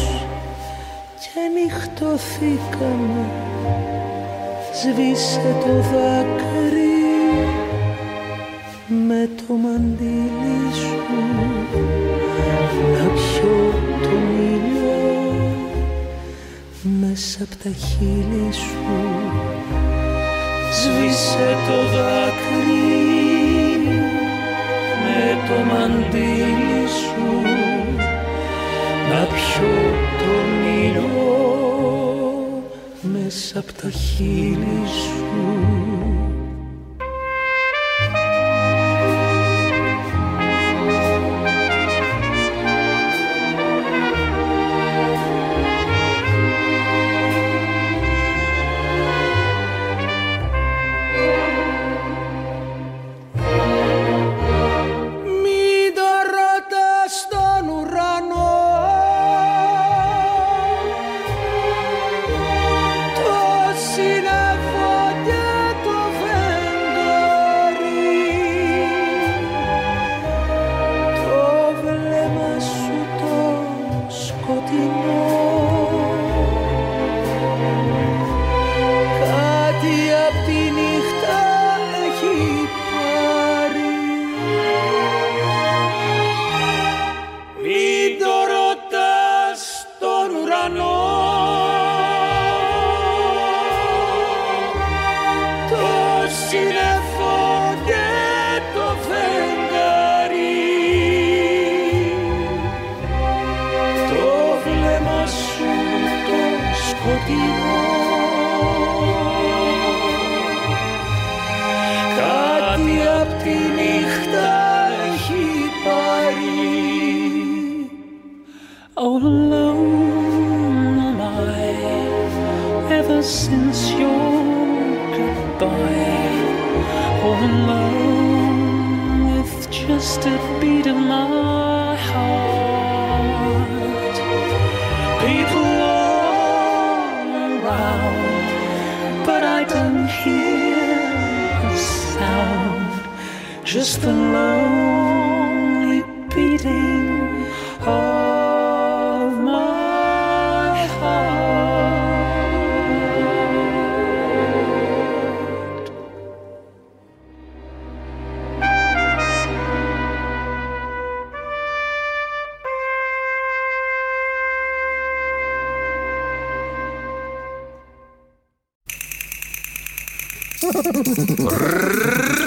και 1.21 1.41
νυχτωθήκαμε. 1.55 3.25
Σβήσε 4.81 5.57
το 5.61 5.73
δάκρυ 5.93 6.76
με 9.49 9.55
το 9.55 9.69
μαντίλι 9.69 10.75
σου 10.75 10.97
να 12.93 13.05
πιω 13.05 13.75
τον 14.03 14.23
ήλιο 14.39 14.97
μέσα 17.01 17.43
από 17.43 17.57
τα 17.63 17.71
χείλη 17.71 18.53
σου. 18.53 18.97
Σβήσε 20.73 21.57
το 21.67 21.97
δάκρυ 21.97 22.97
με 25.03 25.39
το 25.49 25.75
μαντίλι 25.75 26.87
σου. 26.89 27.43
Να 29.11 29.25
πιω 29.25 29.75
τον 30.19 30.49
ήλιο 30.83 31.27
μέσα 33.13 33.59
από 33.59 33.73
τα 33.73 33.91
χείλη 33.91 34.87
σου 34.87 36.06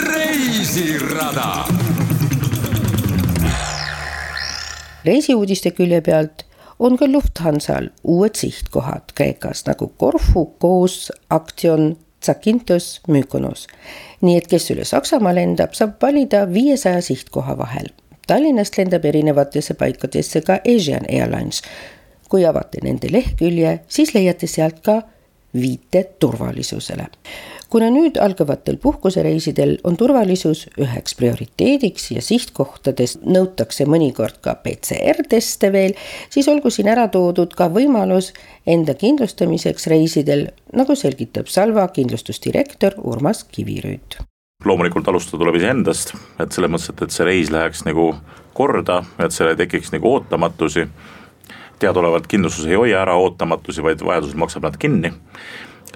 reisirada. 0.05 1.65
reisiuudiste 5.05 5.71
külje 5.71 6.01
pealt 6.01 6.45
on 6.79 6.97
ka 6.97 7.05
Lufthansal 7.07 7.89
uued 8.03 8.35
sihtkohad 8.35 9.01
Kreekas 9.15 9.65
nagu 9.65 9.87
Korfu, 9.97 10.45
Koos, 10.45 11.11
Aktsion, 11.29 11.97
Zakynthos, 12.25 13.01
Mykonos. 13.07 13.67
nii 14.21 14.37
et 14.37 14.47
kes 14.47 14.71
üle 14.71 14.85
Saksamaa 14.85 15.35
lendab, 15.35 15.73
saab 15.73 16.01
valida 16.01 16.53
viiesaja 16.53 17.01
sihtkoha 17.01 17.57
vahel. 17.57 17.87
Tallinnast 18.27 18.77
lendab 18.77 19.05
erinevatesse 19.05 19.73
paikadesse 19.73 20.41
ka 20.41 20.59
Asian 20.75 21.05
Airlines. 21.09 21.61
kui 22.29 22.45
avate 22.45 22.77
nende 22.83 23.07
lehekülje, 23.11 23.79
siis 23.87 24.13
leiate 24.13 24.47
sealt 24.47 24.79
ka 24.85 25.01
viite 25.53 26.03
turvalisusele 26.19 27.07
kuna 27.69 27.89
nüüd 27.93 28.17
algavatel 28.21 28.77
puhkusereisidel 28.81 29.77
on 29.83 29.97
turvalisus 29.97 30.65
üheks 30.81 31.15
prioriteediks 31.19 32.09
ja 32.15 32.23
sihtkohtades 32.25 33.19
nõutakse 33.25 33.85
mõnikord 33.89 34.39
ka 34.45 34.55
PCR-teste 34.63 35.71
veel, 35.73 35.93
siis 36.33 36.49
olgu 36.49 36.73
siin 36.73 36.89
ära 36.89 37.07
toodud 37.13 37.53
ka 37.57 37.69
võimalus 37.73 38.31
enda 38.67 38.97
kindlustamiseks 38.97 39.87
reisidel, 39.91 40.49
nagu 40.73 40.97
selgitab 40.97 41.49
Salva 41.51 41.87
kindlustusdirektor 41.93 42.97
Urmas 43.03 43.45
Kivirüüt 43.45 44.19
loomulikult 44.65 45.07
alustada 45.07 45.39
tuleb 45.39 45.55
iseendast, 45.55 46.09
et 46.43 46.51
selles 46.51 46.67
mõttes, 46.67 46.89
et, 46.91 47.01
et 47.05 47.13
see 47.15 47.23
reis 47.23 47.47
läheks 47.53 47.85
nagu 47.87 48.09
korda, 48.57 48.97
et 49.23 49.31
seal 49.31 49.53
ei 49.53 49.59
tekiks 49.61 49.93
nagu 49.95 50.11
ootamatusi. 50.17 50.89
teadaolevalt 51.79 52.27
kindlustus 52.27 52.65
ei 52.67 52.75
hoia 52.75 52.97
ära 53.01 53.13
ootamatusi, 53.15 53.79
vaid 53.83 54.03
vajadusel 54.03 54.41
maksab 54.41 54.67
nad 54.67 54.75
kinni 54.75 55.13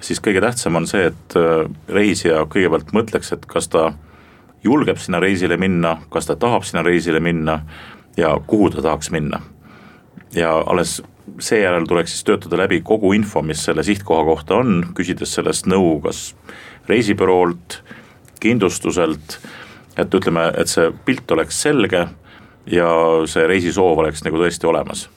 siis 0.04 0.20
kõige 0.20 0.42
tähtsam 0.44 0.76
on 0.76 0.86
see, 0.90 1.08
et 1.10 1.36
äh, 1.38 1.64
reisija 1.88 2.44
kõigepealt 2.50 2.92
mõtleks, 2.96 3.32
et 3.34 3.46
kas 3.48 3.70
ta 3.72 3.92
julgeb 4.64 5.00
sinna 5.00 5.20
reisile 5.20 5.56
minna, 5.60 5.98
kas 6.12 6.28
ta 6.28 6.36
tahab 6.40 6.64
sinna 6.64 6.84
reisile 6.84 7.20
minna 7.20 7.60
ja 8.16 8.34
kuhu 8.46 8.70
ta 8.70 8.82
tahaks 8.82 9.10
minna. 9.10 9.40
ja 10.34 10.50
alles 10.66 11.02
seejärel 11.38 11.86
tuleks 11.86 12.10
siis 12.10 12.24
töötada 12.24 12.58
läbi 12.58 12.80
kogu 12.80 13.12
info, 13.12 13.42
mis 13.42 13.64
selle 13.64 13.82
sihtkoha 13.82 14.24
kohta 14.24 14.56
on, 14.60 14.82
küsides 14.94 15.34
sellest 15.34 15.66
nõu 15.70 16.00
kas 16.02 16.34
reisibüroolt, 16.88 17.78
kindlustuselt, 18.40 19.38
et 19.96 20.14
ütleme, 20.14 20.50
et 20.58 20.68
see 20.68 20.90
pilt 21.06 21.30
oleks 21.30 21.62
selge 21.62 22.06
ja 22.66 22.90
see 23.30 23.46
reisisoov 23.48 24.02
oleks 24.02 24.24
nagu 24.26 24.40
tõesti 24.42 24.68
olemas. 24.68 25.08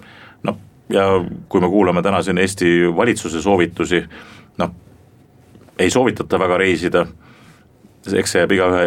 noh, 0.44 0.60
ja 0.90 1.08
kui 1.50 1.62
me 1.62 1.70
kuulame 1.70 2.02
täna 2.02 2.22
siin 2.24 2.38
Eesti 2.38 2.96
valitsuse 2.96 3.42
soovitusi 3.42 4.04
noh, 4.58 4.74
ei 5.80 5.90
soovitata 5.94 6.40
väga 6.40 6.58
reisida, 6.58 7.06
eks 8.08 8.34
see 8.34 8.42
jääb 8.42 8.56
igaühe 8.56 8.84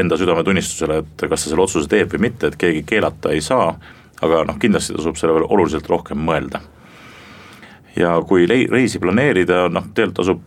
enda 0.00 0.16
südametunnistusele, 0.18 1.00
et 1.02 1.24
kas 1.28 1.44
ta 1.44 1.50
selle 1.50 1.64
otsuse 1.64 1.90
teeb 1.90 2.12
või 2.14 2.28
mitte, 2.28 2.50
et 2.50 2.58
keegi 2.60 2.84
keelata 2.86 3.32
ei 3.34 3.42
saa, 3.44 3.72
aga 4.22 4.44
noh, 4.46 4.58
kindlasti 4.60 4.94
tasub 4.96 5.18
selle 5.18 5.34
peale 5.34 5.48
oluliselt 5.50 5.88
rohkem 5.90 6.20
mõelda. 6.26 6.60
ja 7.96 8.14
kui 8.26 8.46
reisi 8.46 9.00
planeerida, 9.02 9.64
noh, 9.68 9.88
tegelikult 9.94 10.16
tasub 10.16 10.42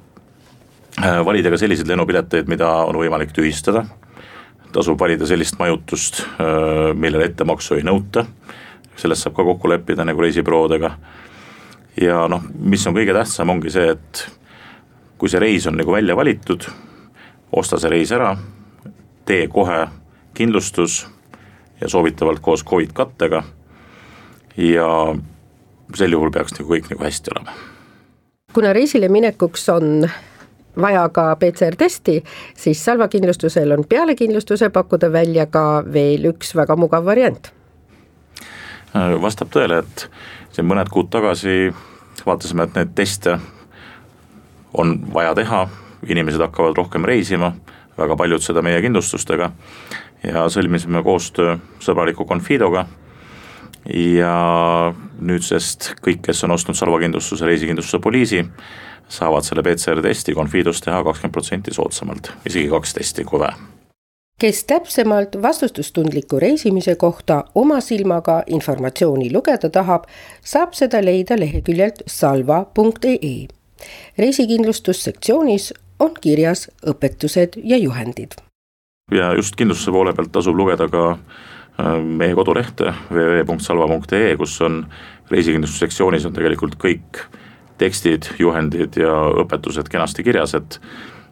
äh, 1.04 1.20
valida 1.26 1.52
ka 1.52 1.60
selliseid 1.60 1.90
lennupileteid, 1.92 2.48
mida 2.48 2.70
on 2.88 2.96
võimalik 2.96 3.34
tühistada, 3.36 3.84
tasub 4.74 5.00
valida 5.00 5.28
sellist 5.28 5.60
majutust, 5.60 6.24
äh, 6.40 6.94
millele 6.96 7.28
ettemaksu 7.28 7.76
ei 7.76 7.84
nõuta, 7.84 8.26
sellest 8.96 9.26
saab 9.26 9.36
ka 9.36 9.44
kokku 9.44 9.70
leppida 9.70 10.06
nagu 10.08 10.24
reisibüroodega, 10.24 10.94
ja 12.02 12.24
noh, 12.32 12.48
mis 12.56 12.88
on 12.88 12.96
kõige 12.96 13.14
tähtsam, 13.14 13.52
ongi 13.52 13.74
see, 13.74 13.92
et 13.92 14.24
kui 15.24 15.32
see 15.32 15.40
reis 15.40 15.64
on 15.70 15.78
nagu 15.80 15.92
välja 15.92 16.18
valitud, 16.20 16.66
osta 17.56 17.78
see 17.80 17.88
reis 17.94 18.10
ära, 18.12 18.34
tee 19.24 19.46
kohe 19.48 19.86
kindlustus 20.36 20.98
ja 21.80 21.88
soovitavalt 21.88 22.42
koos 22.44 22.66
Covid 22.68 22.92
kattega. 22.94 23.44
ja 24.58 25.16
sel 25.96 26.12
juhul 26.12 26.32
peaks 26.32 26.58
nagu 26.58 26.68
kõik 26.74 26.92
nagu 26.92 27.04
hästi 27.08 27.32
olema. 27.32 27.56
kuna 28.54 28.74
reisile 28.74 29.08
minekuks 29.10 29.70
on 29.70 30.10
vaja 30.82 31.08
ka 31.10 31.36
PCR-testi, 31.36 32.24
siis 32.58 32.86
Salva 32.86 33.08
kindlustusel 33.08 33.72
on 33.72 33.88
peale 33.90 34.16
kindlustuse 34.16 34.70
pakkuda 34.70 35.12
välja 35.12 35.46
ka 35.46 35.84
veel 35.94 36.34
üks 36.34 36.56
väga 36.56 36.76
mugav 36.76 37.06
variant. 37.06 37.54
vastab 39.22 39.56
tõele, 39.56 39.80
et 39.80 40.10
siin 40.52 40.68
mõned 40.68 40.92
kuud 40.92 41.08
tagasi 41.10 41.74
vaatasime, 42.26 42.64
et 42.64 42.76
neid 42.76 42.96
teste 42.96 43.40
on 44.74 44.98
vaja 45.14 45.36
teha, 45.36 45.68
inimesed 46.08 46.42
hakkavad 46.42 46.78
rohkem 46.78 47.06
reisima, 47.06 47.54
väga 47.98 48.16
paljud 48.18 48.44
seda 48.44 48.62
meie 48.62 48.82
kindlustustega. 48.82 49.52
ja 50.24 50.46
sõlmisime 50.48 51.04
koostöö 51.04 51.58
sõbraliku 51.84 52.26
Confidoga. 52.26 52.86
ja 53.94 54.94
nüüdsest 55.20 55.94
kõik, 56.02 56.22
kes 56.24 56.44
on 56.44 56.52
ostnud 56.52 56.76
Salva 56.76 57.00
kindlustuse, 57.00 57.46
reisikindlustuse 57.46 58.00
poliisi, 58.00 58.46
saavad 59.08 59.44
selle 59.44 59.64
PCR 59.64 60.02
testi 60.02 60.34
Confidos 60.34 60.82
teha 60.82 61.04
kakskümmend 61.04 61.34
protsenti 61.34 61.74
soodsamalt, 61.74 62.32
isegi 62.46 62.70
kaks 62.70 62.94
testi, 62.94 63.24
kui 63.24 63.40
vaja 63.40 63.56
kes 64.44 64.64
täpsemalt 64.68 65.38
vastutustundliku 65.42 66.40
reisimise 66.40 66.96
kohta 66.96 67.44
oma 67.56 67.80
silmaga 67.80 68.42
informatsiooni 68.48 69.30
lugeda 69.34 69.70
tahab, 69.70 70.04
saab 70.42 70.74
seda 70.74 71.00
leida 71.06 71.38
leheküljelt 71.40 72.04
salva.ee 72.08 73.63
reisikindlustussektsioonis 74.18 75.74
on 76.00 76.14
kirjas 76.22 76.68
õpetused 76.88 77.60
ja 77.64 77.78
juhendid. 77.78 78.38
ja 79.12 79.34
just 79.34 79.56
kindlustuse 79.56 79.92
poole 79.92 80.14
pealt 80.14 80.32
tasub 80.32 80.56
lugeda 80.56 80.88
ka 80.90 81.06
äh, 81.12 82.00
meie 82.04 82.36
kodulehte 82.36 82.94
www.salva.ee, 83.12 84.36
kus 84.38 84.62
on 84.62 84.86
reisikindlustussektsioonis 85.32 86.26
on 86.26 86.34
tegelikult 86.34 86.78
kõik 86.82 87.26
tekstid, 87.78 88.30
juhendid 88.40 88.98
ja 89.02 89.14
õpetused 89.44 89.90
kenasti 89.90 90.24
kirjas, 90.24 90.56
et 90.56 90.80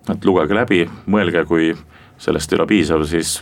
et 0.10 0.26
lugege 0.26 0.56
läbi, 0.58 0.86
mõelge, 1.06 1.44
kui 1.46 1.68
sellest 2.18 2.52
ei 2.52 2.58
ole 2.58 2.66
piisav, 2.68 3.04
siis 3.06 3.36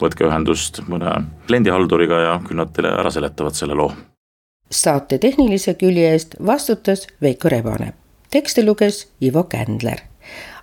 võtke 0.00 0.24
ühendust 0.24 0.80
mõne 0.88 1.12
kliendihalduriga 1.46 2.20
ja 2.22 2.34
küll 2.46 2.60
nad 2.60 2.72
teile 2.72 2.94
ära 2.96 3.12
seletavad 3.12 3.56
selle 3.58 3.76
loo. 3.76 3.92
saate 4.70 5.18
tehnilise 5.18 5.74
külje 5.74 6.12
eest 6.12 6.36
vastutas 6.46 7.06
Veiko 7.22 7.48
Rebane 7.48 7.92
tekste 8.30 8.62
luges 8.62 9.06
Ivo 9.20 9.42
Kändler. 9.42 9.98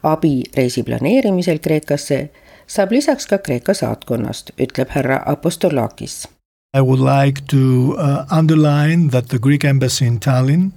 abi 0.03 0.43
reisi 0.57 0.83
planeerimisel 0.83 1.59
Kreekasse 1.59 2.29
saab 2.67 2.91
lisaks 2.91 3.27
ka 3.29 3.37
Kreeka 3.37 3.73
saatkonnast, 3.73 4.51
ütleb 4.61 4.93
härra 4.93 5.21
Apostolakis. 5.25 6.25
I 6.73 6.81
would 6.81 6.99
like 6.99 7.45
to 7.47 7.95
uh, 7.97 8.25
underline 8.29 9.09
that 9.09 9.29
the 9.29 9.39
Greek 9.39 9.63
embassy 9.63 10.05
in 10.05 10.19
Tallinn 10.19 10.71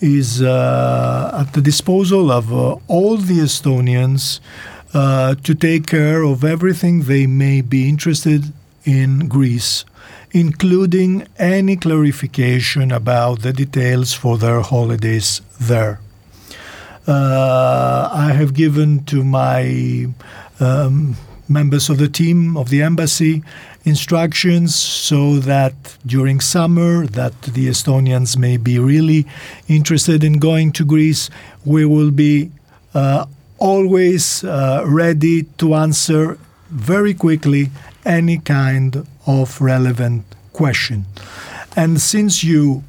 is 0.00 0.42
uh, 0.42 1.40
at 1.40 1.52
the 1.52 1.60
disposal 1.60 2.32
of 2.32 2.52
uh, 2.52 2.76
all 2.88 3.16
the 3.16 3.38
Estonians 3.40 4.40
uh, 4.92 5.34
to 5.42 5.54
take 5.54 5.86
care 5.86 6.22
of 6.22 6.44
everything 6.44 7.02
they 7.02 7.26
may 7.26 7.60
be 7.60 7.88
interested 7.88 8.52
in 8.84 9.28
Greece, 9.28 9.84
including 10.34 11.24
any 11.38 11.76
clarification 11.76 12.90
about 12.90 13.42
the 13.42 13.52
details 13.52 14.12
for 14.12 14.36
their 14.36 14.60
holidays 14.60 15.40
there. 15.60 16.00
Uh, 17.06 18.10
I 18.12 18.32
have 18.32 18.52
given 18.52 19.04
to 19.04 19.22
my 19.22 20.08
um, 20.58 21.16
members 21.48 21.88
of 21.88 21.98
the 21.98 22.08
team 22.08 22.56
of 22.56 22.68
the 22.68 22.82
embassy 22.82 23.44
instructions 23.84 24.74
so 24.74 25.38
that 25.38 25.74
during 26.04 26.40
summer 26.40 27.06
that 27.06 27.40
the 27.42 27.68
Estonians 27.68 28.36
may 28.36 28.56
be 28.56 28.78
really 28.78 29.26
interested 29.68 30.24
in 30.24 30.40
going 30.40 30.72
to 30.72 30.84
Greece, 30.84 31.30
we 31.64 31.84
will 31.84 32.10
be 32.10 32.50
uh, 32.92 33.26
always 33.58 34.42
uh, 34.42 34.82
ready 34.84 35.44
to 35.58 35.74
answer 35.74 36.38
very 36.70 37.14
quickly 37.14 37.70
any 38.04 38.38
kind 38.38 39.06
of 39.26 39.60
relevant 39.60 40.24
question. 40.52 41.06
And 41.76 42.00
since 42.00 42.44
you 42.44 42.84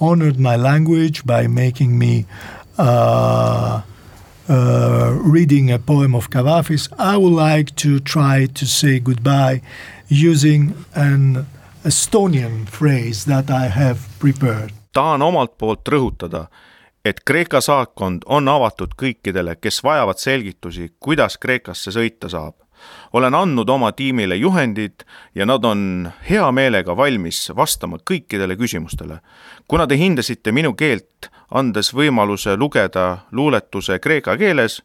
honored 0.00 0.38
my 0.38 0.56
language 0.56 1.24
by 1.24 1.46
making 1.46 1.98
me 1.98 2.26
uh, 2.78 3.82
uh, 4.48 5.18
reading 5.20 5.70
a 5.70 5.78
poem 5.78 6.14
of 6.14 6.30
Cavafis, 6.30 6.88
I 6.98 7.16
would 7.16 7.32
like 7.32 7.74
to 7.76 8.00
try 8.00 8.46
to 8.46 8.66
say 8.66 9.00
goodbye 9.00 9.62
using 10.08 10.74
an 10.94 11.46
Estonian 11.84 12.68
phrase 12.68 13.24
that 13.24 13.50
I 13.50 13.68
have 13.68 14.08
prepared. 14.18 14.72
tahan 14.98 15.22
omalt 15.22 15.58
poolt 15.58 15.88
rõhutada, 15.88 16.46
et 17.04 17.20
Kreeka 17.24 17.60
saatkond 17.62 18.24
on 18.26 18.48
avatud 18.50 18.96
kõikidele, 18.98 19.54
kes 19.60 19.82
vajavad 19.84 20.18
selgitusi, 20.18 20.88
kuidas 20.98 21.38
Kreekasse 21.38 21.94
sõita 21.94 22.30
saab 22.32 22.56
olen 23.12 23.34
andnud 23.34 23.68
oma 23.68 23.92
tiimile 23.92 24.36
juhendid 24.36 25.04
ja 25.34 25.46
nad 25.46 25.64
on 25.64 26.10
hea 26.30 26.52
meelega 26.52 26.96
valmis 26.96 27.52
vastama 27.56 27.98
kõikidele 28.10 28.56
küsimustele. 28.56 29.20
kuna 29.68 29.86
te 29.86 29.96
hindasite 29.96 30.52
minu 30.52 30.74
keelt, 30.74 31.30
andes 31.50 31.94
võimaluse 31.94 32.56
lugeda 32.56 33.18
luuletuse 33.32 33.98
kreeka 33.98 34.36
keeles, 34.36 34.82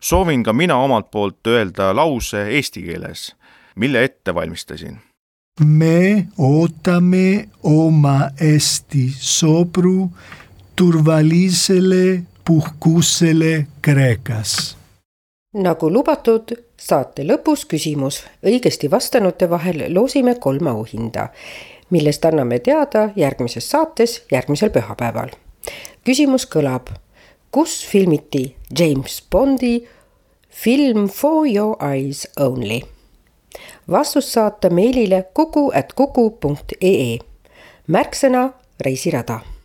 soovin 0.00 0.42
ka 0.42 0.52
mina 0.52 0.76
omalt 0.76 1.10
poolt 1.10 1.46
öelda 1.46 1.94
lause 1.96 2.48
eesti 2.48 2.82
keeles, 2.82 3.34
mille 3.76 4.04
ette 4.04 4.34
valmistasin. 4.34 5.00
me 5.64 6.28
ootame 6.38 7.48
oma 7.62 8.30
Eesti 8.40 9.08
sõpru 9.20 10.10
turvalisele 10.76 12.22
puhkusele 12.44 13.66
Kreekas. 13.82 14.76
nagu 15.54 15.92
lubatud, 15.92 16.65
saate 16.76 17.24
lõpus 17.24 17.64
küsimus. 17.68 18.24
õigesti 18.44 18.90
vastanute 18.90 19.50
vahel 19.50 19.84
loosime 19.94 20.34
kolm 20.34 20.66
auhinda, 20.66 21.28
millest 21.90 22.24
anname 22.24 22.58
teada 22.58 23.10
järgmises 23.16 23.70
saates 23.70 24.22
järgmisel 24.32 24.70
pühapäeval. 24.70 25.30
küsimus 26.04 26.46
kõlab, 26.46 26.88
kus 27.50 27.86
filmiti 27.86 28.56
James 28.78 29.22
Bondi 29.30 29.88
film 30.50 31.08
For 31.08 31.46
your 31.46 31.76
eyes 31.92 32.28
only? 32.40 32.82
vastus 33.90 34.32
saata 34.32 34.70
meilile 34.70 35.24
kuku 35.34 35.70
at 35.74 35.92
kuku 35.92 36.30
punkt 36.30 36.72
ee. 36.80 37.18
märksõna 37.88 38.50
reisirada 38.80 39.55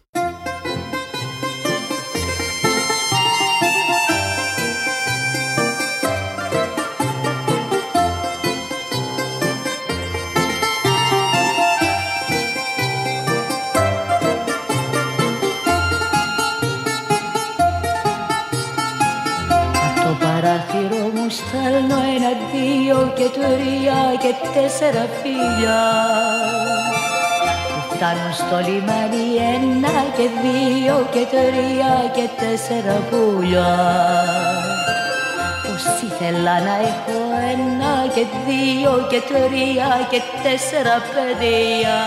στέλνω 21.41 21.99
ένα-δύο 22.15 22.99
και 23.17 23.27
τρία 23.37 23.99
και 24.23 24.31
τέσσερα 24.53 25.03
φιλιά. 25.19 25.85
Που 27.71 27.81
φτάνουν 27.91 28.33
στο 28.41 28.57
λιμάνι 28.67 29.25
ένα 29.55 29.95
και 30.17 30.27
δύο 30.43 30.95
και 31.13 31.23
τρία 31.33 31.93
και 32.15 32.25
τέσσερα 32.41 32.95
πουλιά. 33.09 33.73
Πως 35.65 35.83
ήθελα 36.07 36.55
να 36.67 36.75
έχω 36.89 37.19
ένα 37.53 37.93
και 38.15 38.25
δύο 38.45 38.93
και 39.11 39.21
τρία 39.31 39.91
και 40.11 40.21
τέσσερα 40.43 40.95
παιδιά. 41.11 41.99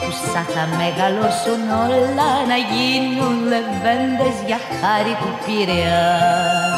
Που 0.00 0.10
σαν 0.32 0.46
θα 0.54 0.64
μεγαλώσουν 0.80 1.62
όλα 1.88 2.30
να 2.50 2.58
γίνουν 2.70 3.36
λεβέντες 3.50 4.36
για 4.46 4.58
χάρη 4.80 5.14
του 5.20 5.30
Πειραιά 5.44 6.75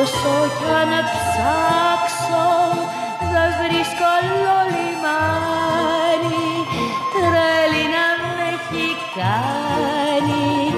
Όσο 0.00 0.34
κι 0.56 0.68
αν 0.80 0.92
ψάξω 1.12 2.46
δεν 3.32 3.50
βρίσκω 3.60 4.06
άλλο 4.16 4.58
λιμάνι 4.74 6.48
τρέλη 7.12 7.84
να 7.94 8.08
με 8.20 8.46
έχει 8.54 8.88
κάνει 9.18 10.74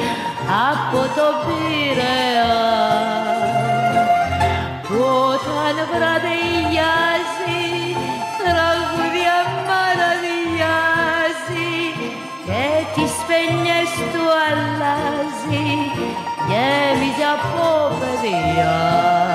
από 0.71 1.01
το 1.17 1.27
Πειραιά 1.45 2.57
όταν 4.91 5.77
βραδειάζει 5.93 7.65
τραγούδια 8.39 9.37
μαραδιάζει 9.69 11.05
και 12.47 12.65
τις 12.95 13.13
παινιές 13.27 13.91
του 14.13 14.25
αλλάζει 14.47 15.86
γέμιζε 16.49 17.27
από 17.37 17.97
παιδιά. 18.01 19.26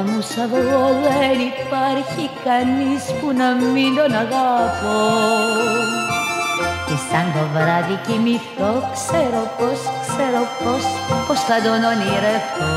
Την 0.00 0.08
πόρτα 0.08 0.12
μου 0.12 0.20
σ' 0.20 0.38
αυγό 0.44 0.86
δεν 1.02 1.38
υπάρχει 1.50 2.30
κανείς 2.44 3.02
που 3.18 3.28
να 3.40 3.48
μην 3.72 3.96
τον 3.96 4.12
αγαπώ. 4.24 4.98
Και 6.86 6.96
σαν 7.08 7.26
το 7.34 7.42
βράδυ 7.54 7.96
κοιμηθώ 8.06 8.72
ξέρω 8.96 9.42
πως, 9.58 9.80
ξέρω 10.06 10.42
πως, 10.60 10.84
πως 11.26 11.40
θα 11.48 11.56
τον 11.64 11.80
ονειρευτώ. 11.90 12.72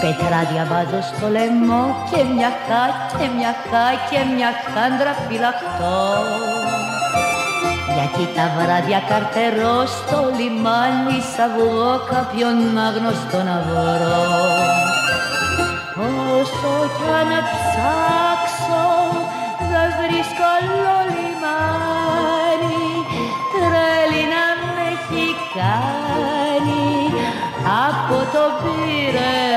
Πετράδια 0.00 0.64
βάζω 0.70 1.00
στο 1.10 1.26
λαιμό 1.28 1.84
και 2.10 2.20
μια 2.34 2.50
χά 2.66 2.84
και 3.16 3.26
μια 3.36 3.52
χά 3.68 3.86
και 4.08 4.20
μια 4.34 4.50
χάντρα 4.72 5.12
φυλαχτώ 5.26 5.98
γιατί 7.96 8.32
τα 8.36 8.46
βράδια 8.56 9.00
καρτερώ 9.08 9.86
στο 9.86 10.18
λιμάνι 10.38 11.18
σ' 11.30 11.38
αυγό 11.46 12.00
κάποιον 12.10 12.78
άγνωστο 12.78 13.42
να 13.42 13.56
βρω 13.68 14.83
Όσο 16.40 16.74
κι 16.96 17.08
αν 17.20 17.30
ψάξω 17.50 18.86
δεν 19.70 19.88
βρίσκω 20.00 20.44
άλλο 20.56 20.96
λιμάνι 21.14 22.84
τρέλη 23.52 24.22
να 24.34 24.46
με 24.74 24.86
έχει 24.94 25.26
κάνει 25.56 26.86
από 27.86 28.16
το 28.34 28.44
Πειραιά 28.60 29.53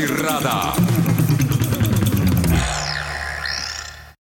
reisirada 0.00 0.89